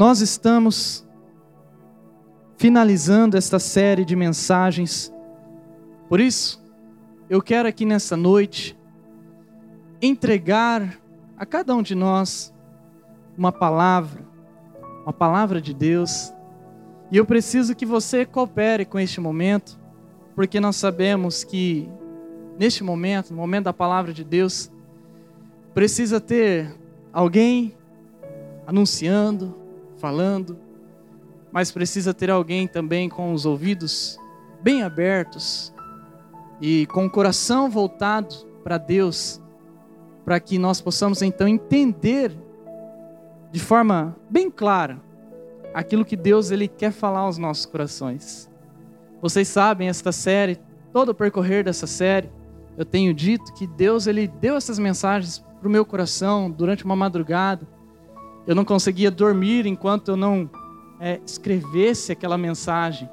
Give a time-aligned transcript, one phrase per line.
[0.00, 1.06] nós estamos
[2.56, 5.12] finalizando esta série de mensagens.
[6.08, 6.64] Por isso,
[7.28, 8.74] eu quero aqui nessa noite
[10.00, 10.98] entregar
[11.36, 12.50] a cada um de nós
[13.36, 14.26] uma palavra,
[15.02, 16.32] uma palavra de Deus.
[17.12, 19.78] E eu preciso que você coopere com este momento,
[20.34, 21.90] porque nós sabemos que
[22.58, 24.72] neste momento, no momento da palavra de Deus,
[25.74, 26.74] precisa ter
[27.12, 27.74] alguém
[28.66, 29.59] anunciando,
[30.00, 30.58] falando,
[31.52, 34.18] mas precisa ter alguém também com os ouvidos
[34.62, 35.72] bem abertos
[36.60, 39.40] e com o coração voltado para Deus,
[40.24, 42.36] para que nós possamos então entender
[43.52, 45.00] de forma bem clara
[45.74, 48.50] aquilo que Deus ele quer falar aos nossos corações.
[49.20, 50.58] Vocês sabem esta série,
[50.92, 52.30] todo o percorrer dessa série,
[52.76, 56.96] eu tenho dito que Deus ele deu essas mensagens para o meu coração durante uma
[56.96, 57.66] madrugada.
[58.50, 60.50] Eu não conseguia dormir enquanto eu não
[60.98, 63.08] é, escrevesse aquela mensagem.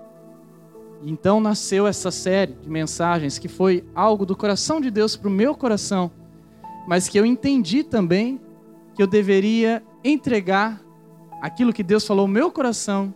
[1.04, 5.32] Então nasceu essa série de mensagens que foi algo do coração de Deus para o
[5.32, 6.10] meu coração,
[6.88, 8.42] mas que eu entendi também
[8.96, 10.82] que eu deveria entregar
[11.40, 13.14] aquilo que Deus falou no meu coração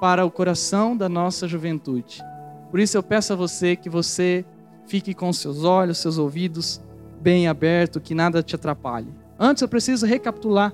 [0.00, 2.22] para o coração da nossa juventude.
[2.70, 4.46] Por isso eu peço a você que você
[4.86, 6.80] fique com seus olhos, seus ouvidos
[7.20, 9.12] bem abertos, que nada te atrapalhe.
[9.38, 10.72] Antes eu preciso recapitular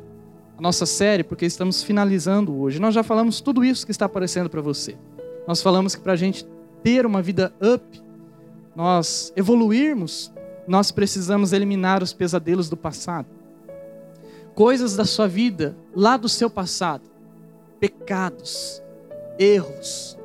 [0.57, 2.81] a nossa série, porque estamos finalizando hoje.
[2.81, 4.97] Nós já falamos tudo isso que está aparecendo para você.
[5.47, 6.47] Nós falamos que para a gente
[6.83, 8.03] ter uma vida up,
[8.75, 10.33] nós evoluirmos,
[10.67, 13.27] nós precisamos eliminar os pesadelos do passado.
[14.55, 17.05] Coisas da sua vida, lá do seu passado,
[17.79, 18.83] pecados,
[19.39, 20.19] erros,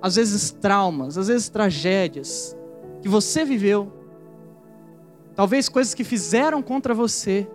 [0.00, 2.56] às vezes traumas, às vezes tragédias,
[3.00, 3.92] que você viveu,
[5.34, 7.48] talvez coisas que fizeram contra você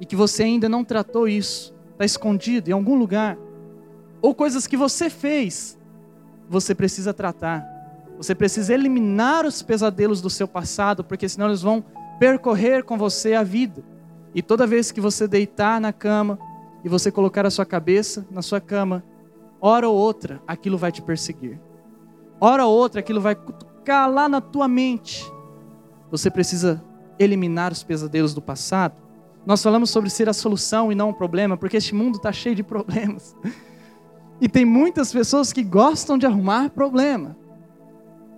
[0.00, 3.38] e que você ainda não tratou isso, está escondido em algum lugar,
[4.20, 5.78] ou coisas que você fez,
[6.48, 7.64] você precisa tratar.
[8.16, 11.84] Você precisa eliminar os pesadelos do seu passado, porque senão eles vão
[12.18, 13.84] percorrer com você a vida.
[14.34, 16.38] E toda vez que você deitar na cama
[16.82, 19.04] e você colocar a sua cabeça na sua cama,
[19.60, 21.60] hora ou outra aquilo vai te perseguir.
[22.40, 25.30] Hora ou outra aquilo vai ficar lá na tua mente.
[26.10, 26.82] Você precisa
[27.18, 29.05] eliminar os pesadelos do passado.
[29.46, 32.56] Nós falamos sobre ser a solução e não o problema, porque este mundo está cheio
[32.56, 33.34] de problemas.
[34.38, 37.34] E tem muitas pessoas que gostam de arrumar problema,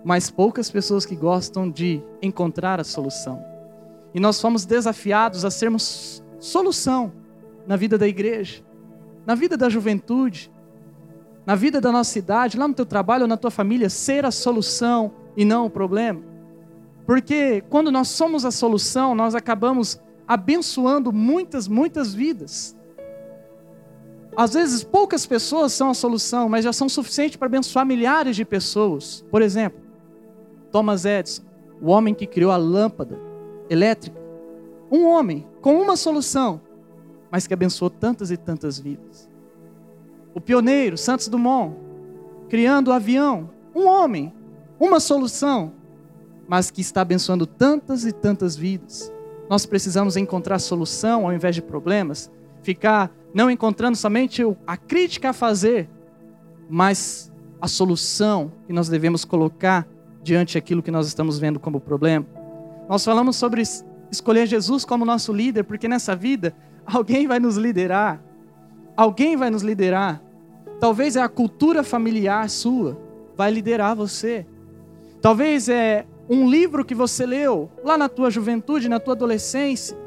[0.01, 3.43] mas poucas pessoas que gostam de encontrar a solução.
[4.13, 7.11] E nós fomos desafiados a sermos solução
[7.67, 8.63] na vida da igreja,
[9.25, 10.49] na vida da juventude,
[11.45, 14.31] na vida da nossa cidade, lá no teu trabalho ou na tua família, ser a
[14.31, 16.21] solução e não o problema.
[17.05, 22.77] Porque quando nós somos a solução, nós acabamos abençoando muitas, muitas vidas.
[24.37, 28.45] Às vezes, poucas pessoas são a solução, mas já são suficientes para abençoar milhares de
[28.45, 29.25] pessoas.
[29.31, 29.81] Por exemplo,
[30.71, 31.41] Thomas Edison,
[31.81, 33.19] o homem que criou a lâmpada
[33.67, 34.19] elétrica.
[34.91, 36.61] Um homem com uma solução,
[37.31, 39.27] mas que abençoou tantas e tantas vidas.
[40.35, 41.75] O pioneiro, Santos Dumont,
[42.47, 43.49] criando o avião.
[43.75, 44.31] Um homem
[44.79, 45.73] uma solução,
[46.47, 49.11] mas que está abençoando tantas e tantas vidas.
[49.49, 55.33] Nós precisamos encontrar solução ao invés de problemas, ficar não encontrando somente a crítica a
[55.33, 55.89] fazer,
[56.69, 59.87] mas a solução que nós devemos colocar
[60.21, 62.25] diante daquilo que nós estamos vendo como problema.
[62.87, 63.63] Nós falamos sobre
[64.11, 66.53] escolher Jesus como nosso líder, porque nessa vida
[66.85, 68.21] alguém vai nos liderar.
[68.95, 70.21] Alguém vai nos liderar.
[70.79, 72.97] Talvez é a cultura familiar sua
[73.35, 74.45] vai liderar você.
[75.21, 79.97] Talvez é um livro que você leu lá na tua juventude, na tua adolescência,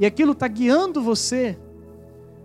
[0.00, 1.56] e aquilo está guiando você.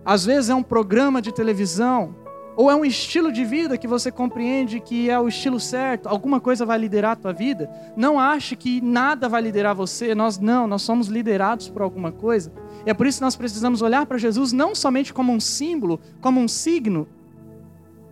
[0.06, 2.16] Às vezes é um programa de televisão,
[2.56, 6.40] ou é um estilo de vida que você compreende que é o estilo certo, alguma
[6.40, 7.70] coisa vai liderar a tua vida.
[7.98, 12.54] Não ache que nada vai liderar você, nós não, nós somos liderados por alguma coisa.
[12.86, 16.00] E é por isso que nós precisamos olhar para Jesus não somente como um símbolo,
[16.22, 17.08] como um signo,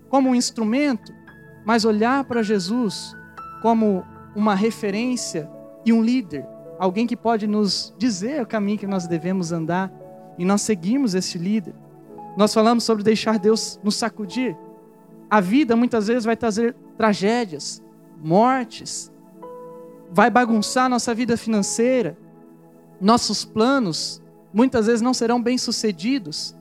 [0.10, 1.14] como um instrumento,
[1.64, 3.16] mas olhar para Jesus
[3.62, 4.04] como
[4.36, 5.50] uma referência
[5.86, 6.46] e um líder,
[6.80, 9.92] alguém que pode nos dizer o caminho que nós devemos andar
[10.38, 11.76] e nós seguimos esse líder.
[12.38, 14.58] Nós falamos sobre deixar Deus nos sacudir.
[15.30, 17.84] A vida muitas vezes vai trazer tragédias,
[18.22, 19.12] mortes,
[20.12, 22.18] vai bagunçar nossa vida financeira,
[23.00, 24.22] nossos planos
[24.54, 26.56] muitas vezes não serão bem-sucedidos.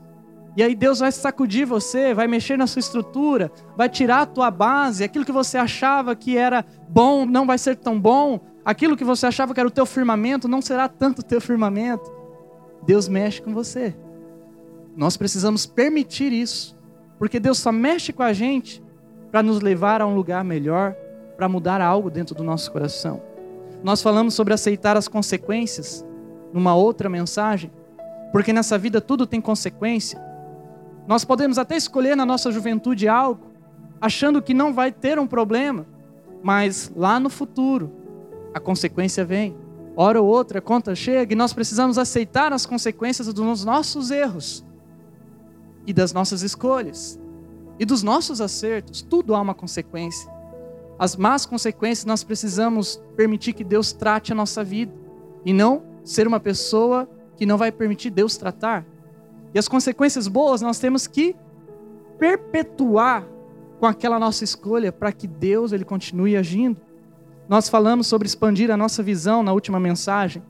[0.57, 4.51] E aí Deus vai sacudir você, vai mexer na sua estrutura, vai tirar a tua
[4.51, 9.05] base, aquilo que você achava que era bom não vai ser tão bom, aquilo que
[9.05, 12.13] você achava que era o teu firmamento não será tanto o teu firmamento.
[12.83, 13.95] Deus mexe com você.
[14.97, 16.79] Nós precisamos permitir isso.
[17.21, 18.83] Porque Deus só mexe com a gente
[19.31, 20.95] para nos levar a um lugar melhor,
[21.37, 23.23] para mudar algo dentro do nosso coração.
[23.85, 26.03] Nós falamos sobre aceitar as consequências
[26.51, 27.71] numa outra mensagem,
[28.33, 30.19] porque nessa vida tudo tem consequência.
[31.11, 33.51] Nós podemos até escolher na nossa juventude algo,
[34.01, 35.85] achando que não vai ter um problema,
[36.41, 37.91] mas lá no futuro
[38.55, 39.57] a consequência vem.
[39.97, 44.65] Hora ou outra a conta chega e nós precisamos aceitar as consequências dos nossos erros
[45.85, 47.19] e das nossas escolhas
[47.77, 49.03] e dos nossos acertos.
[49.03, 50.31] Tudo há uma consequência.
[50.97, 54.95] As más consequências nós precisamos permitir que Deus trate a nossa vida
[55.45, 58.87] e não ser uma pessoa que não vai permitir Deus tratar.
[59.55, 61.35] E as consequências boas nós temos que
[62.19, 63.27] perpetuar
[63.79, 66.81] com aquela nossa escolha para que Deus ele continue agindo.
[67.49, 70.43] Nós falamos sobre expandir a nossa visão na última mensagem.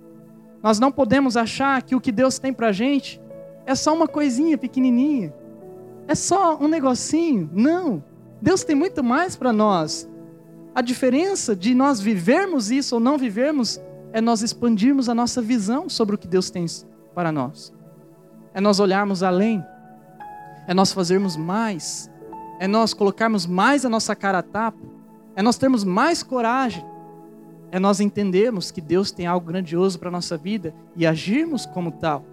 [0.63, 3.21] Nós não podemos achar que o que Deus tem para a gente
[3.65, 5.33] é só uma coisinha pequenininha,
[6.07, 7.49] é só um negocinho.
[7.53, 8.05] Não,
[8.43, 10.09] Deus tem muito mais para nós.
[10.75, 13.81] A diferença de nós vivermos isso ou não vivermos
[14.13, 16.67] é nós expandirmos a nossa visão sobre o que Deus tem
[17.15, 17.73] para nós.
[18.53, 19.65] É nós olharmos além,
[20.67, 22.11] é nós fazermos mais,
[22.59, 24.79] é nós colocarmos mais a nossa cara a tapa,
[25.37, 26.85] é nós termos mais coragem,
[27.71, 31.93] é nós entendermos que Deus tem algo grandioso para a nossa vida e agirmos como
[31.93, 32.25] tal.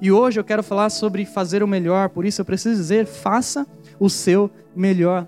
[0.00, 3.66] E hoje eu quero falar sobre fazer o melhor, por isso eu preciso dizer: faça
[3.98, 5.26] o seu melhor.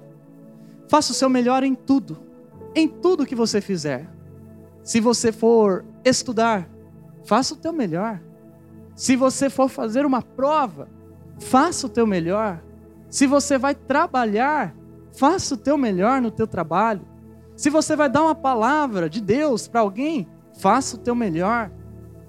[0.88, 2.18] Faça o seu melhor em tudo,
[2.74, 4.08] em tudo que você fizer.
[4.82, 6.68] Se você for estudar,
[7.24, 8.20] faça o teu melhor.
[8.94, 10.88] Se você for fazer uma prova,
[11.38, 12.62] faça o teu melhor.
[13.08, 14.74] Se você vai trabalhar,
[15.16, 17.02] faça o teu melhor no teu trabalho.
[17.56, 20.28] Se você vai dar uma palavra de Deus para alguém,
[20.58, 21.70] faça o teu melhor.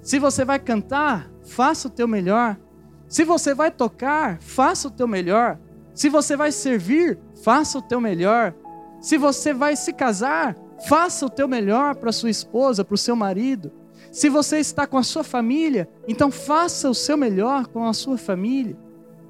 [0.01, 2.57] Se você vai cantar, faça o teu melhor.
[3.07, 5.59] Se você vai tocar, faça o teu melhor.
[5.93, 8.53] Se você vai servir, faça o teu melhor.
[8.99, 10.55] Se você vai se casar,
[10.87, 13.71] Faça o teu melhor para sua esposa, para o seu marido.
[14.11, 18.17] Se você está com a sua família, então faça o seu melhor com a sua
[18.17, 18.77] família.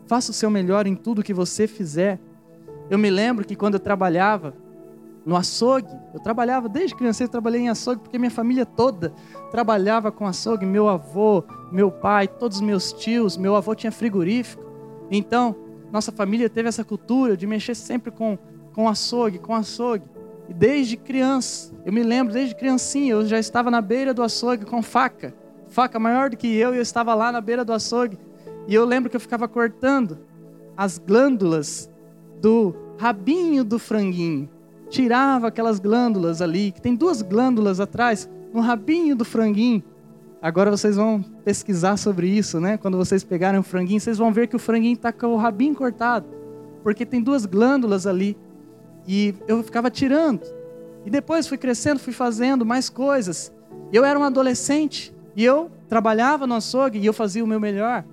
[0.07, 2.19] Faça o seu melhor em tudo que você fizer.
[2.89, 4.55] Eu me lembro que quando eu trabalhava
[5.23, 9.13] no açougue, eu trabalhava desde criança, eu trabalhei em açougue porque minha família toda
[9.51, 14.63] trabalhava com açougue, meu avô, meu pai, todos os meus tios, meu avô tinha frigorífico.
[15.11, 15.55] Então,
[15.91, 18.37] nossa família teve essa cultura de mexer sempre com
[18.73, 20.05] com açougue, com açougue.
[20.53, 24.81] Desde criança, eu me lembro, desde criancinha, eu já estava na beira do açougue com
[24.81, 25.33] faca.
[25.67, 28.17] Faca maior do que eu, e eu estava lá na beira do açougue.
[28.67, 30.19] E eu lembro que eu ficava cortando
[30.75, 31.89] as glândulas
[32.41, 34.49] do rabinho do franguinho.
[34.89, 39.83] Tirava aquelas glândulas ali, que tem duas glândulas atrás, no rabinho do franguinho.
[40.41, 42.77] Agora vocês vão pesquisar sobre isso, né?
[42.77, 45.75] Quando vocês pegarem o franguinho, vocês vão ver que o franguinho está com o rabinho
[45.75, 46.27] cortado,
[46.83, 48.35] porque tem duas glândulas ali.
[49.07, 50.41] E eu ficava tirando.
[51.05, 53.51] E depois fui crescendo, fui fazendo mais coisas.
[53.91, 58.05] Eu era um adolescente e eu trabalhava no açougue e eu fazia o meu melhor.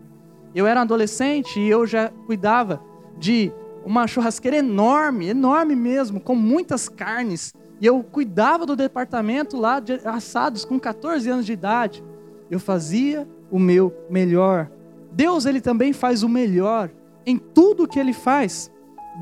[0.55, 2.83] Eu era um adolescente e eu já cuidava
[3.19, 3.53] de
[3.85, 7.55] uma churrasqueira enorme, enorme mesmo, com muitas carnes.
[7.81, 12.03] E eu cuidava do departamento lá de assados com 14 anos de idade.
[12.51, 14.71] Eu fazia o meu melhor.
[15.13, 16.91] Deus ele também faz o melhor
[17.25, 18.71] em tudo que ele faz.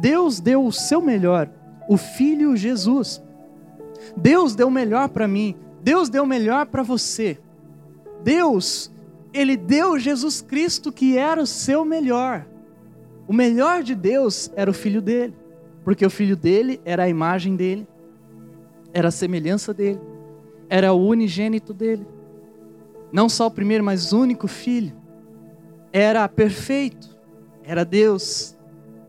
[0.00, 1.48] Deus deu o seu melhor,
[1.88, 3.22] o Filho Jesus.
[4.16, 7.38] Deus deu o melhor para mim, Deus deu o melhor para você.
[8.22, 8.90] Deus,
[9.32, 12.46] Ele deu Jesus Cristo que era o seu melhor.
[13.28, 15.34] O melhor de Deus era o Filho dele,
[15.84, 17.86] porque o Filho dele era a imagem dele,
[18.92, 20.00] era a semelhança dele,
[20.68, 22.06] era o unigênito dele.
[23.12, 24.92] Não só o primeiro, mas o único filho.
[25.92, 27.16] Era perfeito,
[27.62, 28.55] era Deus,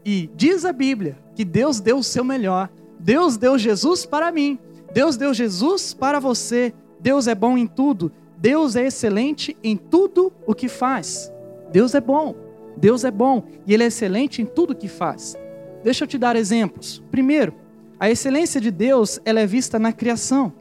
[0.07, 2.69] e diz a Bíblia que Deus deu o seu melhor.
[2.97, 4.57] Deus deu Jesus para mim.
[4.93, 6.73] Deus deu Jesus para você.
[6.97, 8.09] Deus é bom em tudo.
[8.37, 11.29] Deus é excelente em tudo o que faz.
[11.73, 12.33] Deus é bom.
[12.77, 15.35] Deus é bom e Ele é excelente em tudo o que faz.
[15.83, 17.03] Deixa eu te dar exemplos.
[17.11, 17.53] Primeiro,
[17.99, 20.53] a excelência de Deus ela é vista na criação.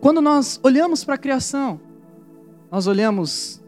[0.00, 1.78] Quando nós olhamos para a criação,
[2.70, 3.62] nós olhamos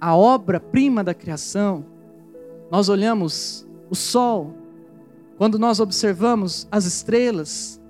[0.00, 1.84] a obra-prima da criação,
[2.70, 4.54] nós olhamos o sol,
[5.36, 7.80] quando nós observamos as estrelas,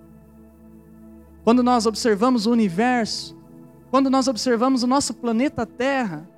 [1.45, 3.37] quando nós observamos o universo,
[3.91, 6.29] quando nós observamos o nosso planeta Terra,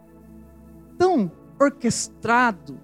[0.96, 2.78] tão orquestrado,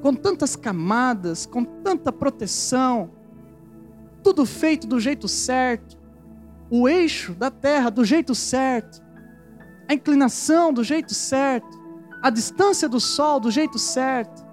[0.00, 3.10] com tantas camadas, com tanta proteção,
[4.22, 5.98] tudo feito do jeito certo,
[6.70, 9.02] o eixo da Terra do jeito certo,
[9.88, 11.78] a inclinação do jeito certo,
[12.22, 14.46] a distância do Sol do jeito certo,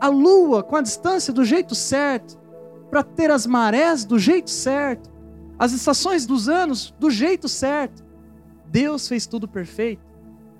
[0.00, 2.38] a lua com a distância do jeito certo,
[2.90, 5.10] para ter as marés do jeito certo,
[5.58, 8.04] as estações dos anos do jeito certo.
[8.66, 10.02] Deus fez tudo perfeito.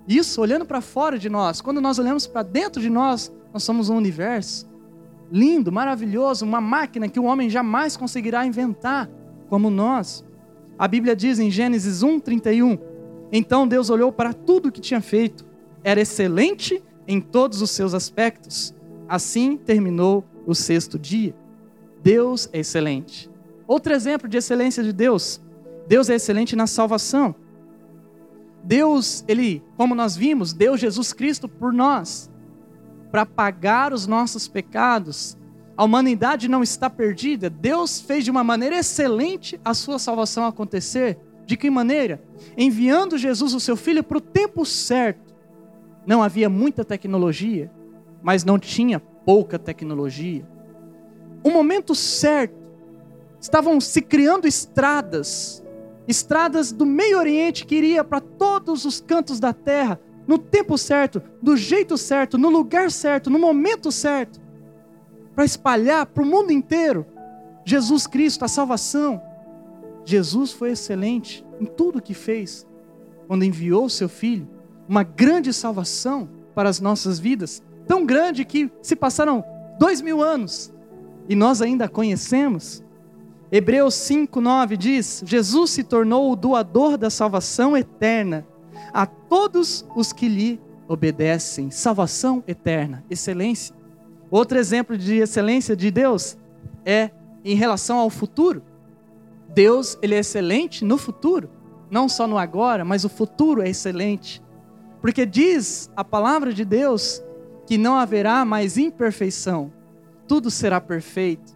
[0.06, 1.60] Isso olhando para fora de nós.
[1.60, 4.68] Quando nós olhamos para dentro de nós, nós somos um universo
[5.30, 9.08] lindo, maravilhoso, uma máquina que o homem jamais conseguirá inventar
[9.48, 10.24] como nós.
[10.78, 12.78] A Bíblia diz em Gênesis 1:31,
[13.30, 15.44] então Deus olhou para tudo o que tinha feito,
[15.84, 18.74] era excelente em todos os seus aspectos.
[19.08, 21.34] Assim terminou o sexto dia.
[22.02, 23.30] Deus é excelente.
[23.66, 25.40] Outro exemplo de excelência de Deus:
[25.86, 27.34] Deus é excelente na salvação.
[28.62, 32.30] Deus, ele, como nós vimos, deu Jesus Cristo por nós,
[33.10, 35.36] para pagar os nossos pecados.
[35.76, 37.48] A humanidade não está perdida.
[37.48, 41.16] Deus fez de uma maneira excelente a sua salvação acontecer.
[41.46, 42.22] De que maneira?
[42.56, 45.34] Enviando Jesus, o seu filho, para o tempo certo.
[46.04, 47.70] Não havia muita tecnologia,
[48.22, 50.46] mas não tinha pouca tecnologia.
[51.42, 52.58] O momento certo,
[53.40, 55.64] estavam se criando estradas,
[56.06, 61.22] estradas do Meio Oriente que iria para todos os cantos da terra, no tempo certo,
[61.40, 64.40] do jeito certo, no lugar certo, no momento certo,
[65.34, 67.06] para espalhar para o mundo inteiro
[67.64, 69.20] Jesus Cristo, a salvação.
[70.04, 72.66] Jesus foi excelente em tudo o que fez,
[73.26, 74.48] quando enviou o seu Filho,
[74.88, 79.42] uma grande salvação para as nossas vidas tão grande que se passaram
[79.78, 80.72] dois mil anos
[81.28, 82.84] e nós ainda a conhecemos.
[83.50, 88.46] Hebreus 5,9 diz: Jesus se tornou o doador da salvação eterna
[88.92, 91.70] a todos os que lhe obedecem.
[91.70, 93.74] Salvação eterna, excelência.
[94.30, 96.36] Outro exemplo de excelência de Deus
[96.84, 97.10] é
[97.44, 98.62] em relação ao futuro.
[99.48, 101.48] Deus, ele é excelente no futuro,
[101.90, 104.42] não só no agora, mas o futuro é excelente.
[105.00, 107.22] Porque diz a palavra de Deus
[107.68, 109.70] que não haverá mais imperfeição,
[110.26, 111.54] tudo será perfeito.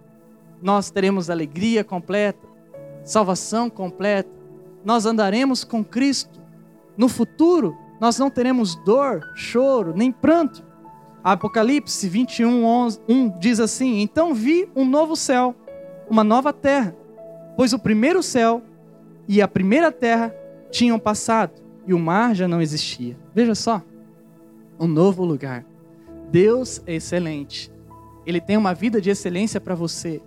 [0.60, 2.46] Nós teremos alegria completa,
[3.02, 4.28] salvação completa,
[4.84, 6.38] nós andaremos com Cristo.
[6.98, 10.62] No futuro, nós não teremos dor, choro, nem pranto.
[11.24, 15.56] Apocalipse 21, 11, 1 diz assim: Então vi um novo céu,
[16.10, 16.94] uma nova terra,
[17.56, 18.60] pois o primeiro céu
[19.26, 20.34] e a primeira terra
[20.70, 21.52] tinham passado
[21.86, 23.16] e o mar já não existia.
[23.34, 23.80] Veja só,
[24.78, 25.71] um novo lugar.
[26.32, 27.70] Deus é excelente.
[28.24, 30.22] Ele tem uma vida de excelência para você.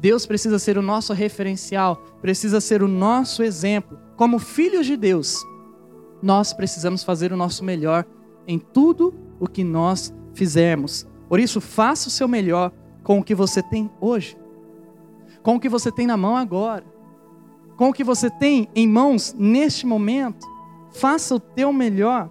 [0.00, 3.98] Deus precisa ser o nosso referencial, precisa ser o nosso exemplo.
[4.16, 5.44] Como filhos de Deus,
[6.22, 8.06] nós precisamos fazer o nosso melhor
[8.48, 11.06] em tudo o que nós fizermos.
[11.28, 14.38] Por isso, faça o seu melhor com o que você tem hoje,
[15.42, 16.84] com o que você tem na mão agora,
[17.76, 20.46] com o que você tem em mãos neste momento.
[20.92, 22.30] Faça o teu melhor.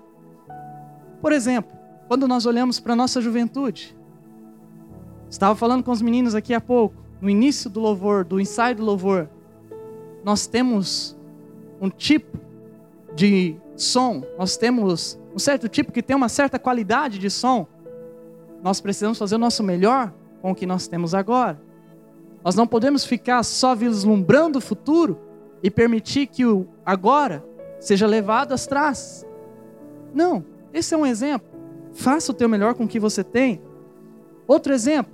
[1.21, 1.80] Por exemplo,
[2.11, 3.95] quando nós olhamos para a nossa juventude.
[5.29, 8.83] Estava falando com os meninos aqui há pouco, no início do louvor, do ensaio do
[8.83, 9.29] louvor.
[10.21, 11.17] Nós temos
[11.79, 12.37] um tipo
[13.15, 17.65] de som, nós temos um certo tipo que tem uma certa qualidade de som.
[18.61, 21.61] Nós precisamos fazer o nosso melhor com o que nós temos agora.
[22.43, 25.17] Nós não podemos ficar só vislumbrando o futuro
[25.63, 27.41] e permitir que o agora
[27.79, 29.25] seja levado às traças.
[30.13, 31.50] Não, esse é um exemplo.
[31.93, 33.61] Faça o teu melhor com o que você tem.
[34.47, 35.13] Outro exemplo,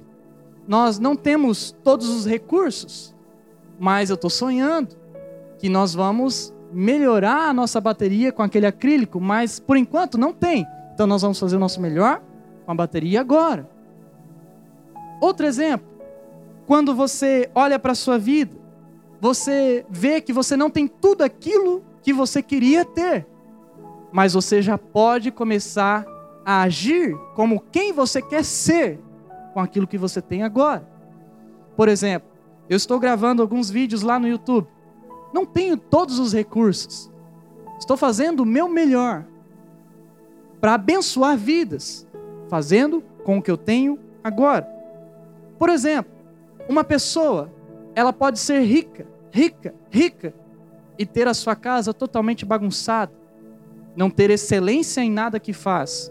[0.67, 3.15] nós não temos todos os recursos,
[3.79, 4.95] mas eu estou sonhando
[5.59, 10.65] que nós vamos melhorar a nossa bateria com aquele acrílico, mas por enquanto não tem.
[10.93, 12.21] Então nós vamos fazer o nosso melhor
[12.65, 13.69] com a bateria agora.
[15.21, 15.87] Outro exemplo,
[16.65, 18.55] quando você olha para a sua vida,
[19.19, 23.25] você vê que você não tem tudo aquilo que você queria ter,
[24.11, 26.05] mas você já pode começar
[26.47, 29.01] a agir como quem você quer ser
[29.53, 30.87] com aquilo que você tem agora.
[31.75, 32.29] Por exemplo,
[32.69, 34.65] eu estou gravando alguns vídeos lá no YouTube.
[35.33, 37.11] Não tenho todos os recursos.
[37.77, 39.25] Estou fazendo o meu melhor
[40.61, 42.07] para abençoar vidas,
[42.47, 44.65] fazendo com o que eu tenho agora.
[45.59, 46.13] Por exemplo,
[46.69, 47.51] uma pessoa,
[47.93, 50.33] ela pode ser rica, rica, rica
[50.97, 53.11] e ter a sua casa totalmente bagunçada,
[53.97, 56.09] não ter excelência em nada que faz,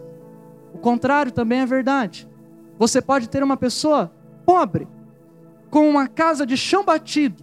[0.76, 2.28] o contrário também é verdade.
[2.78, 4.12] Você pode ter uma pessoa
[4.45, 4.87] pobre,
[5.71, 7.42] com uma casa de chão batido,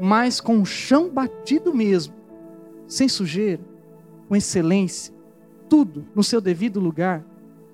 [0.00, 2.14] mas com o chão batido mesmo,
[2.88, 3.62] sem sujeira,
[4.26, 5.14] com excelência,
[5.68, 7.22] tudo no seu devido lugar.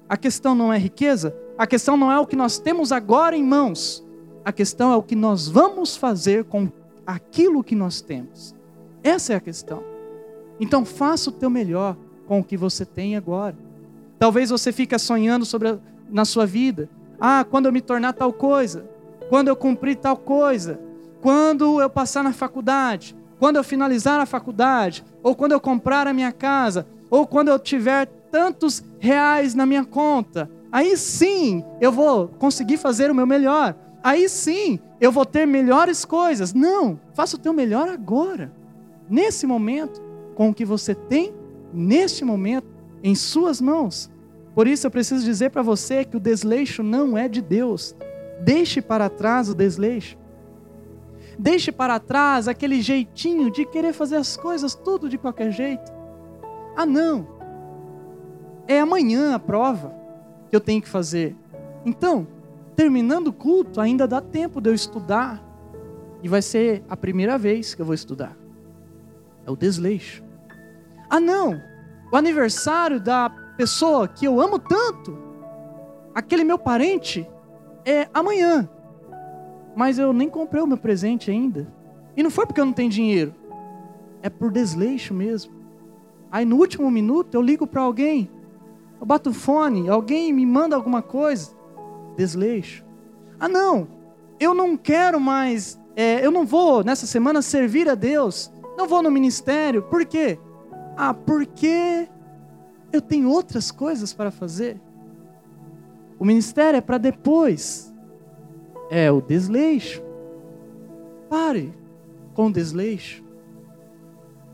[0.08, 3.44] A questão não é riqueza, a questão não é o que nós temos agora em
[3.44, 4.04] mãos,
[4.44, 6.68] a questão é o que nós vamos fazer com
[7.06, 8.52] aquilo que nós temos.
[9.00, 9.84] Essa é a questão.
[10.58, 11.96] Então faça o teu melhor
[12.26, 13.65] com o que você tem agora.
[14.18, 15.78] Talvez você fique sonhando sobre a,
[16.10, 16.88] na sua vida.
[17.20, 18.88] Ah, quando eu me tornar tal coisa,
[19.28, 20.80] quando eu cumprir tal coisa,
[21.20, 26.12] quando eu passar na faculdade, quando eu finalizar a faculdade, ou quando eu comprar a
[26.12, 32.28] minha casa, ou quando eu tiver tantos reais na minha conta, aí sim eu vou
[32.28, 33.74] conseguir fazer o meu melhor.
[34.02, 36.54] Aí sim eu vou ter melhores coisas.
[36.54, 38.52] Não, faça o teu melhor agora,
[39.08, 40.00] nesse momento,
[40.34, 41.34] com o que você tem
[41.72, 44.10] neste momento em suas mãos.
[44.54, 47.94] Por isso eu preciso dizer para você que o desleixo não é de Deus.
[48.40, 50.16] Deixe para trás o desleixo.
[51.38, 55.92] Deixe para trás aquele jeitinho de querer fazer as coisas tudo de qualquer jeito.
[56.74, 57.26] Ah, não.
[58.66, 59.94] É amanhã a prova
[60.48, 61.36] que eu tenho que fazer.
[61.84, 62.26] Então,
[62.74, 65.42] terminando o culto, ainda dá tempo de eu estudar.
[66.22, 68.36] E vai ser a primeira vez que eu vou estudar.
[69.46, 70.24] É o desleixo.
[71.10, 71.60] Ah, não.
[72.10, 75.16] O aniversário da pessoa que eu amo tanto,
[76.14, 77.28] aquele meu parente,
[77.84, 78.68] é amanhã
[79.76, 81.70] mas eu nem comprei o meu presente ainda.
[82.16, 83.34] E não foi porque eu não tenho dinheiro,
[84.22, 85.52] é por desleixo mesmo.
[86.32, 88.30] Aí no último minuto eu ligo para alguém,
[88.98, 91.50] eu bato o fone, alguém me manda alguma coisa,
[92.16, 92.82] desleixo.
[93.38, 93.86] Ah, não,
[94.40, 99.02] eu não quero mais, é, eu não vou nessa semana servir a Deus, não vou
[99.02, 100.38] no ministério, por quê?
[100.96, 102.08] Ah, porque
[102.92, 104.80] eu tenho outras coisas para fazer.
[106.18, 107.92] O ministério é para depois
[108.90, 110.02] é o desleixo.
[111.28, 111.74] Pare
[112.34, 113.24] com o desleixo.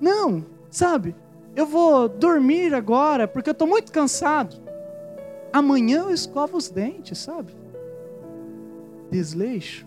[0.00, 1.14] Não, sabe?
[1.54, 4.56] Eu vou dormir agora porque eu estou muito cansado.
[5.52, 7.54] Amanhã eu escovo os dentes, sabe?
[9.10, 9.86] Desleixo.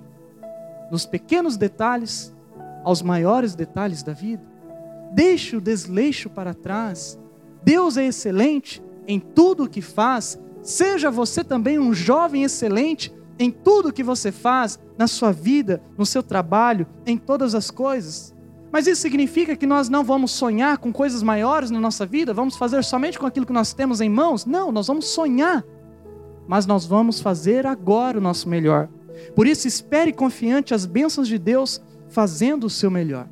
[0.91, 2.33] Nos pequenos detalhes,
[2.83, 4.54] aos maiores detalhes da vida.
[5.15, 7.17] Deixe o desleixo para trás.
[7.63, 10.37] Deus é excelente em tudo o que faz.
[10.61, 16.05] Seja você também um jovem excelente em tudo que você faz, na sua vida, no
[16.05, 18.35] seu trabalho, em todas as coisas.
[18.73, 22.33] Mas isso significa que nós não vamos sonhar com coisas maiores na nossa vida?
[22.33, 24.45] Vamos fazer somente com aquilo que nós temos em mãos?
[24.45, 25.63] Não, nós vamos sonhar.
[26.45, 28.89] Mas nós vamos fazer agora o nosso melhor.
[29.33, 33.29] Por isso, espere confiante as bênçãos de Deus fazendo o seu melhor.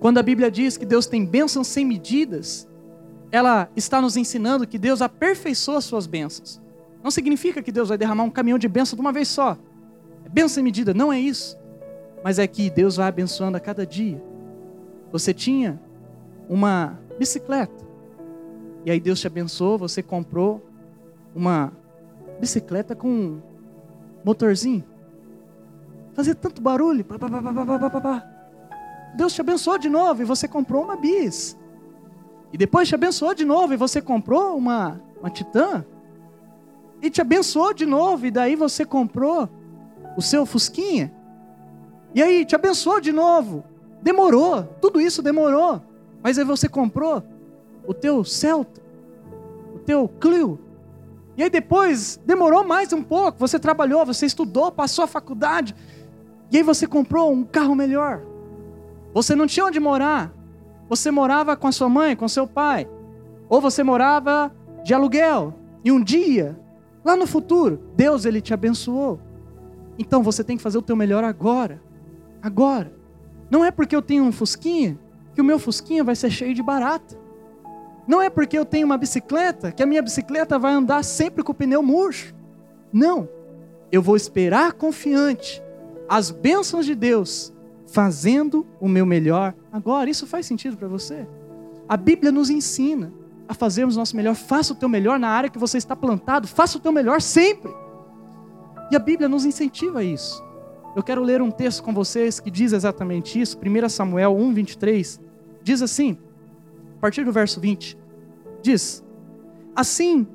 [0.00, 2.68] Quando a Bíblia diz que Deus tem bênçãos sem medidas,
[3.30, 6.60] ela está nos ensinando que Deus aperfeiçoa as suas bênçãos.
[7.02, 9.56] Não significa que Deus vai derramar um caminhão de bênção de uma vez só.
[10.24, 11.56] É bênção sem medida, não é isso.
[12.22, 14.22] Mas é que Deus vai abençoando a cada dia.
[15.12, 15.80] Você tinha
[16.48, 17.84] uma bicicleta.
[18.84, 20.64] E aí Deus te abençoou, você comprou
[21.34, 21.72] uma
[22.40, 23.40] bicicleta com
[24.24, 24.84] motorzinho.
[26.14, 27.04] Fazia tanto barulho.
[27.04, 28.35] Pá, pá, pá,
[29.16, 31.56] Deus te abençoou de novo e você comprou uma bis.
[32.52, 35.84] E depois te abençoou de novo e você comprou uma, uma Titã
[37.02, 39.48] e te abençoou de novo, e daí você comprou
[40.16, 41.12] o seu Fusquinha.
[42.14, 43.64] E aí te abençoou de novo.
[44.02, 45.82] Demorou, tudo isso demorou.
[46.22, 47.22] Mas aí você comprou
[47.86, 48.80] o teu Celta,
[49.74, 50.58] o teu Clio.
[51.36, 55.74] E aí depois demorou mais um pouco, você trabalhou, você estudou, passou a faculdade.
[56.50, 58.22] E aí você comprou um carro melhor.
[59.16, 60.32] Você não tinha onde morar.
[60.88, 62.88] Você morava com a sua mãe, com seu pai.
[63.48, 65.54] Ou você morava de aluguel.
[65.84, 66.56] E um dia
[67.06, 69.20] Lá no futuro, Deus ele te abençoou.
[69.96, 71.80] Então você tem que fazer o teu melhor agora.
[72.42, 72.92] Agora.
[73.48, 74.98] Não é porque eu tenho um fusquinha
[75.32, 77.16] que o meu fusquinha vai ser cheio de barata.
[78.08, 81.52] Não é porque eu tenho uma bicicleta que a minha bicicleta vai andar sempre com
[81.52, 82.34] o pneu murcho.
[82.92, 83.28] Não.
[83.92, 85.62] Eu vou esperar confiante
[86.08, 87.54] as bênçãos de Deus,
[87.86, 90.10] fazendo o meu melhor agora.
[90.10, 91.26] Isso faz sentido para você?
[91.88, 93.12] A Bíblia nos ensina
[93.48, 94.34] a fazermos o nosso melhor.
[94.34, 96.48] Faça o teu melhor na área que você está plantado.
[96.48, 97.72] Faça o teu melhor sempre.
[98.90, 100.44] E a Bíblia nos incentiva a isso.
[100.94, 103.58] Eu quero ler um texto com vocês que diz exatamente isso.
[103.58, 105.20] 1 Samuel 1, 23.
[105.62, 106.18] Diz assim,
[106.96, 107.98] a partir do verso 20.
[108.62, 109.04] Diz:
[109.74, 110.26] Assim,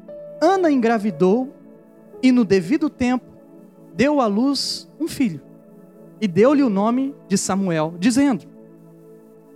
[0.42, 1.54] Ana engravidou
[2.22, 3.26] e no devido tempo
[3.94, 5.42] deu à luz um filho.
[6.22, 8.46] E deu-lhe o nome de Samuel, dizendo: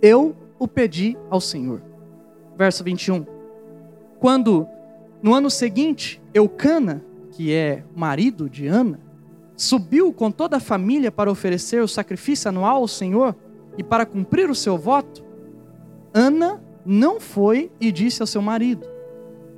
[0.02, 1.80] Eu o pedi ao Senhor.
[2.58, 3.24] Verso 21.
[4.18, 4.66] Quando
[5.22, 8.98] no ano seguinte, Eucana, que é marido de Ana,
[9.56, 13.34] subiu com toda a família para oferecer o sacrifício anual ao Senhor
[13.78, 15.24] e para cumprir o seu voto,
[16.12, 18.86] Ana não foi e disse ao seu marido: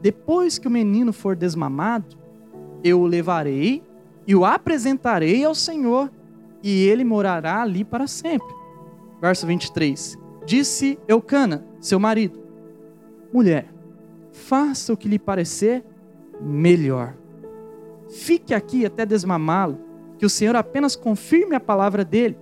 [0.03, 2.17] Depois que o menino for desmamado,
[2.85, 3.83] eu o levarei
[4.27, 6.11] e o apresentarei ao Senhor,
[6.63, 8.49] e ele morará ali para sempre.
[9.21, 10.19] Verso 23.
[10.47, 12.41] Disse Eucana, seu marido:
[13.33, 13.73] Mulher,
[14.33, 15.85] faça o que lhe parecer
[16.41, 17.15] melhor.
[18.09, 19.79] Fique aqui até desmamá-lo,
[20.19, 22.39] que o Senhor apenas confirme a palavra dele.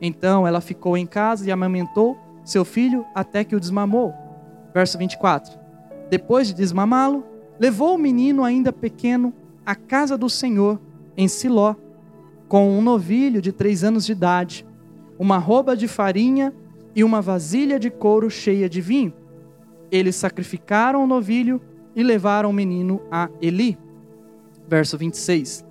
[0.00, 4.14] Então ela ficou em casa e amamentou seu filho até que o desmamou.
[4.72, 5.58] Verso 24.
[6.08, 7.24] Depois de desmamá-lo,
[7.58, 9.32] levou o menino ainda pequeno
[9.66, 10.80] à casa do Senhor,
[11.16, 11.74] em Siló,
[12.50, 14.66] com um novilho de três anos de idade,
[15.16, 16.52] uma roupa de farinha
[16.96, 19.12] e uma vasilha de couro cheia de vinho.
[19.88, 21.60] Eles sacrificaram o novilho
[21.94, 23.78] e levaram o menino a Eli.
[24.66, 25.64] Verso 26.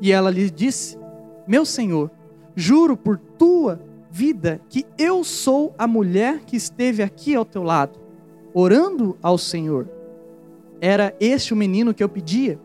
[0.00, 0.98] E ela lhe disse:
[1.46, 2.10] Meu senhor,
[2.56, 8.00] juro por tua vida que eu sou a mulher que esteve aqui ao teu lado,
[8.52, 9.88] orando ao Senhor.
[10.80, 12.58] Era este o menino que eu pedia,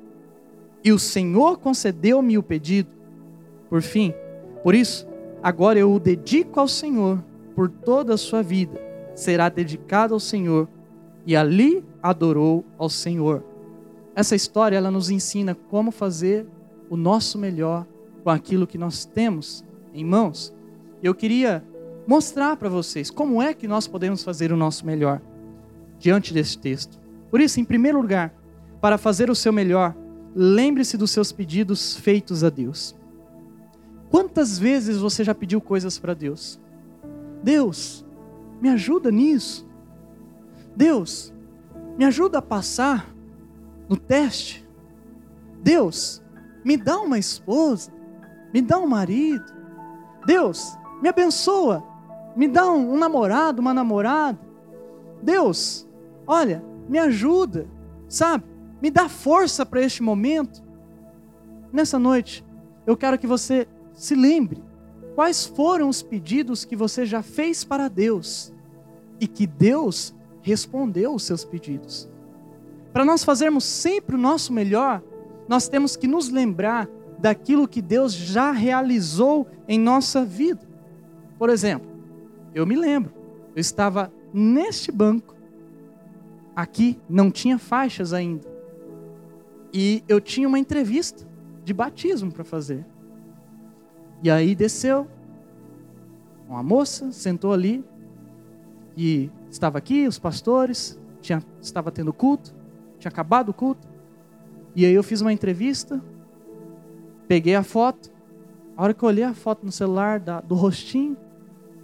[0.83, 2.98] e o Senhor concedeu-me o pedido.
[3.69, 4.13] Por fim,
[4.63, 5.07] por isso,
[5.41, 7.23] agora eu o dedico ao Senhor
[7.55, 8.79] por toda a sua vida.
[9.15, 10.67] Será dedicado ao Senhor
[11.25, 13.43] e ali adorou ao Senhor.
[14.15, 16.45] Essa história ela nos ensina como fazer
[16.89, 17.85] o nosso melhor
[18.23, 20.53] com aquilo que nós temos em mãos.
[21.01, 21.63] Eu queria
[22.07, 25.21] mostrar para vocês como é que nós podemos fazer o nosso melhor
[25.99, 26.99] diante desse texto.
[27.29, 28.33] Por isso, em primeiro lugar,
[28.81, 29.95] para fazer o seu melhor,
[30.35, 32.95] lembre-se dos seus pedidos feitos a Deus.
[34.09, 36.59] Quantas vezes você já pediu coisas para Deus?
[37.43, 38.05] Deus,
[38.59, 39.67] me ajuda nisso.
[40.75, 41.33] Deus,
[41.97, 43.13] me ajuda a passar
[43.87, 44.67] no teste.
[45.61, 46.23] Deus,
[46.63, 47.91] me dá uma esposa,
[48.53, 49.45] me dá um marido.
[50.25, 51.83] Deus, me abençoa,
[52.35, 54.39] me dá um, um namorado, uma namorada.
[55.21, 55.87] Deus,
[56.25, 57.67] olha, me ajuda,
[58.07, 58.45] sabe?
[58.81, 60.63] Me dá força para este momento.
[61.71, 62.45] Nessa noite,
[62.87, 63.67] eu quero que você
[63.99, 64.63] se lembre
[65.13, 68.53] quais foram os pedidos que você já fez para Deus
[69.19, 72.09] e que Deus respondeu os seus pedidos.
[72.93, 75.03] Para nós fazermos sempre o nosso melhor,
[75.49, 76.87] nós temos que nos lembrar
[77.19, 80.65] daquilo que Deus já realizou em nossa vida.
[81.37, 81.91] Por exemplo,
[82.55, 83.11] eu me lembro,
[83.53, 85.35] eu estava neste banco,
[86.55, 88.47] aqui não tinha faixas ainda,
[89.73, 91.27] e eu tinha uma entrevista
[91.65, 92.85] de batismo para fazer.
[94.21, 95.07] E aí desceu
[96.47, 97.83] uma moça, sentou ali,
[98.97, 102.53] e estava aqui, os pastores, tinha, estava tendo culto,
[102.97, 103.87] tinha acabado o culto.
[104.75, 106.01] E aí eu fiz uma entrevista,
[107.27, 108.11] peguei a foto.
[108.75, 111.15] A hora que eu olhei a foto no celular da, do rostinho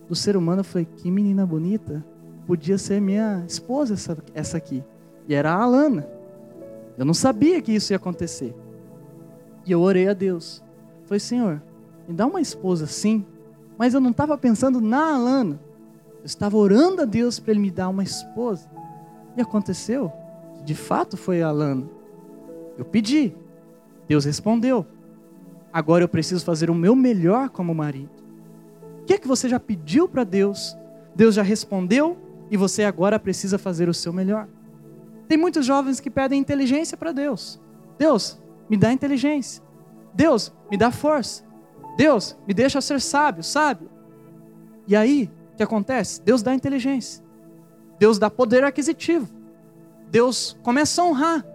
[0.07, 2.03] do ser humano, eu falei: que menina bonita.
[2.45, 4.83] Podia ser minha esposa essa, essa aqui.
[5.27, 6.07] E era a Alana.
[6.97, 8.55] Eu não sabia que isso ia acontecer.
[9.65, 10.63] E eu orei a Deus.
[11.05, 11.61] Falei: Senhor,
[12.07, 13.25] me dá uma esposa assim.
[13.77, 15.59] Mas eu não estava pensando na Alana.
[16.19, 18.69] Eu estava orando a Deus para Ele me dar uma esposa.
[19.35, 20.11] E aconteceu.
[20.63, 21.85] De fato foi a Alana.
[22.77, 23.33] Eu pedi.
[24.07, 24.85] Deus respondeu.
[25.71, 28.23] Agora eu preciso fazer o meu melhor como marido.
[29.01, 30.75] O que é que você já pediu para Deus?
[31.15, 32.17] Deus já respondeu
[32.49, 34.47] e você agora precisa fazer o seu melhor.
[35.27, 37.59] Tem muitos jovens que pedem inteligência para Deus.
[37.97, 38.39] Deus,
[38.69, 39.63] me dá inteligência.
[40.13, 41.43] Deus, me dá força.
[41.95, 43.89] Deus, me deixa ser sábio, sábio.
[44.88, 46.21] E aí, o que acontece?
[46.21, 47.23] Deus dá inteligência.
[47.97, 49.27] Deus dá poder aquisitivo.
[50.12, 51.45] Deus começa a honrar.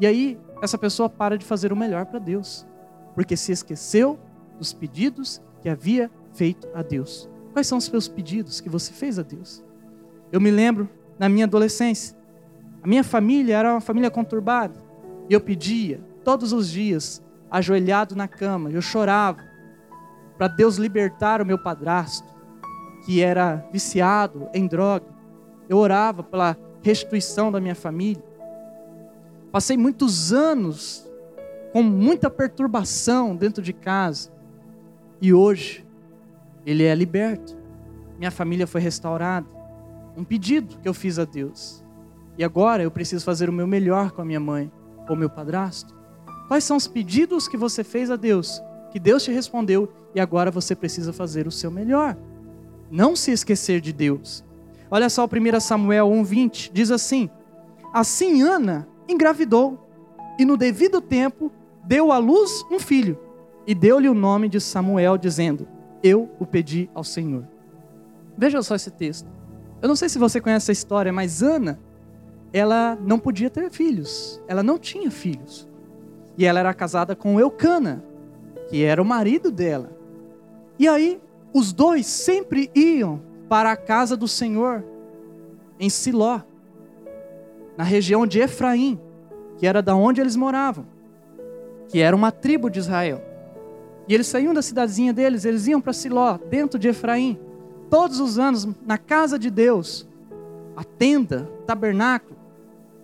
[0.00, 2.66] E aí, essa pessoa para de fazer o melhor para Deus,
[3.14, 4.18] porque se esqueceu
[4.58, 7.28] dos pedidos que havia feito a Deus.
[7.52, 9.62] Quais são os seus pedidos que você fez a Deus?
[10.32, 12.16] Eu me lembro na minha adolescência,
[12.82, 14.74] a minha família era uma família conturbada,
[15.28, 19.47] e eu pedia todos os dias, ajoelhado na cama, eu chorava
[20.38, 22.26] para Deus libertar o meu padrasto,
[23.04, 25.06] que era viciado em droga.
[25.68, 28.22] Eu orava pela restituição da minha família.
[29.50, 31.10] Passei muitos anos
[31.72, 34.30] com muita perturbação dentro de casa.
[35.20, 35.84] E hoje,
[36.64, 37.56] ele é liberto.
[38.16, 39.46] Minha família foi restaurada.
[40.16, 41.84] Um pedido que eu fiz a Deus.
[42.36, 44.70] E agora eu preciso fazer o meu melhor com a minha mãe,
[45.06, 45.94] com o meu padrasto.
[46.46, 50.50] Quais são os pedidos que você fez a Deus, que Deus te respondeu e agora
[50.50, 52.16] você precisa fazer o seu melhor?
[52.90, 54.44] Não se esquecer de Deus.
[54.90, 57.28] Olha só o 1 Samuel 1,20, diz assim:
[57.92, 59.86] Assim Ana engravidou
[60.38, 61.52] e no devido tempo
[61.84, 63.18] deu à luz um filho
[63.66, 65.68] e deu-lhe o nome de Samuel, dizendo:
[66.02, 67.44] Eu o pedi ao Senhor.
[68.36, 69.28] Veja só esse texto.
[69.82, 71.78] Eu não sei se você conhece a história, mas Ana,
[72.52, 74.40] ela não podia ter filhos.
[74.48, 75.68] Ela não tinha filhos.
[76.36, 78.02] E ela era casada com Eucana,
[78.68, 79.90] que era o marido dela.
[80.78, 81.20] E aí,
[81.52, 84.84] os dois sempre iam para a casa do Senhor,
[85.80, 86.40] em Siló,
[87.76, 89.00] na região de Efraim,
[89.56, 90.86] que era da onde eles moravam.
[91.88, 93.22] que era uma tribo de Israel.
[94.06, 97.38] E eles saíam da cidadezinha deles, eles iam para Siló, dentro de Efraim,
[97.90, 100.06] todos os anos, na casa de Deus,
[100.76, 102.36] a tenda, tabernáculo.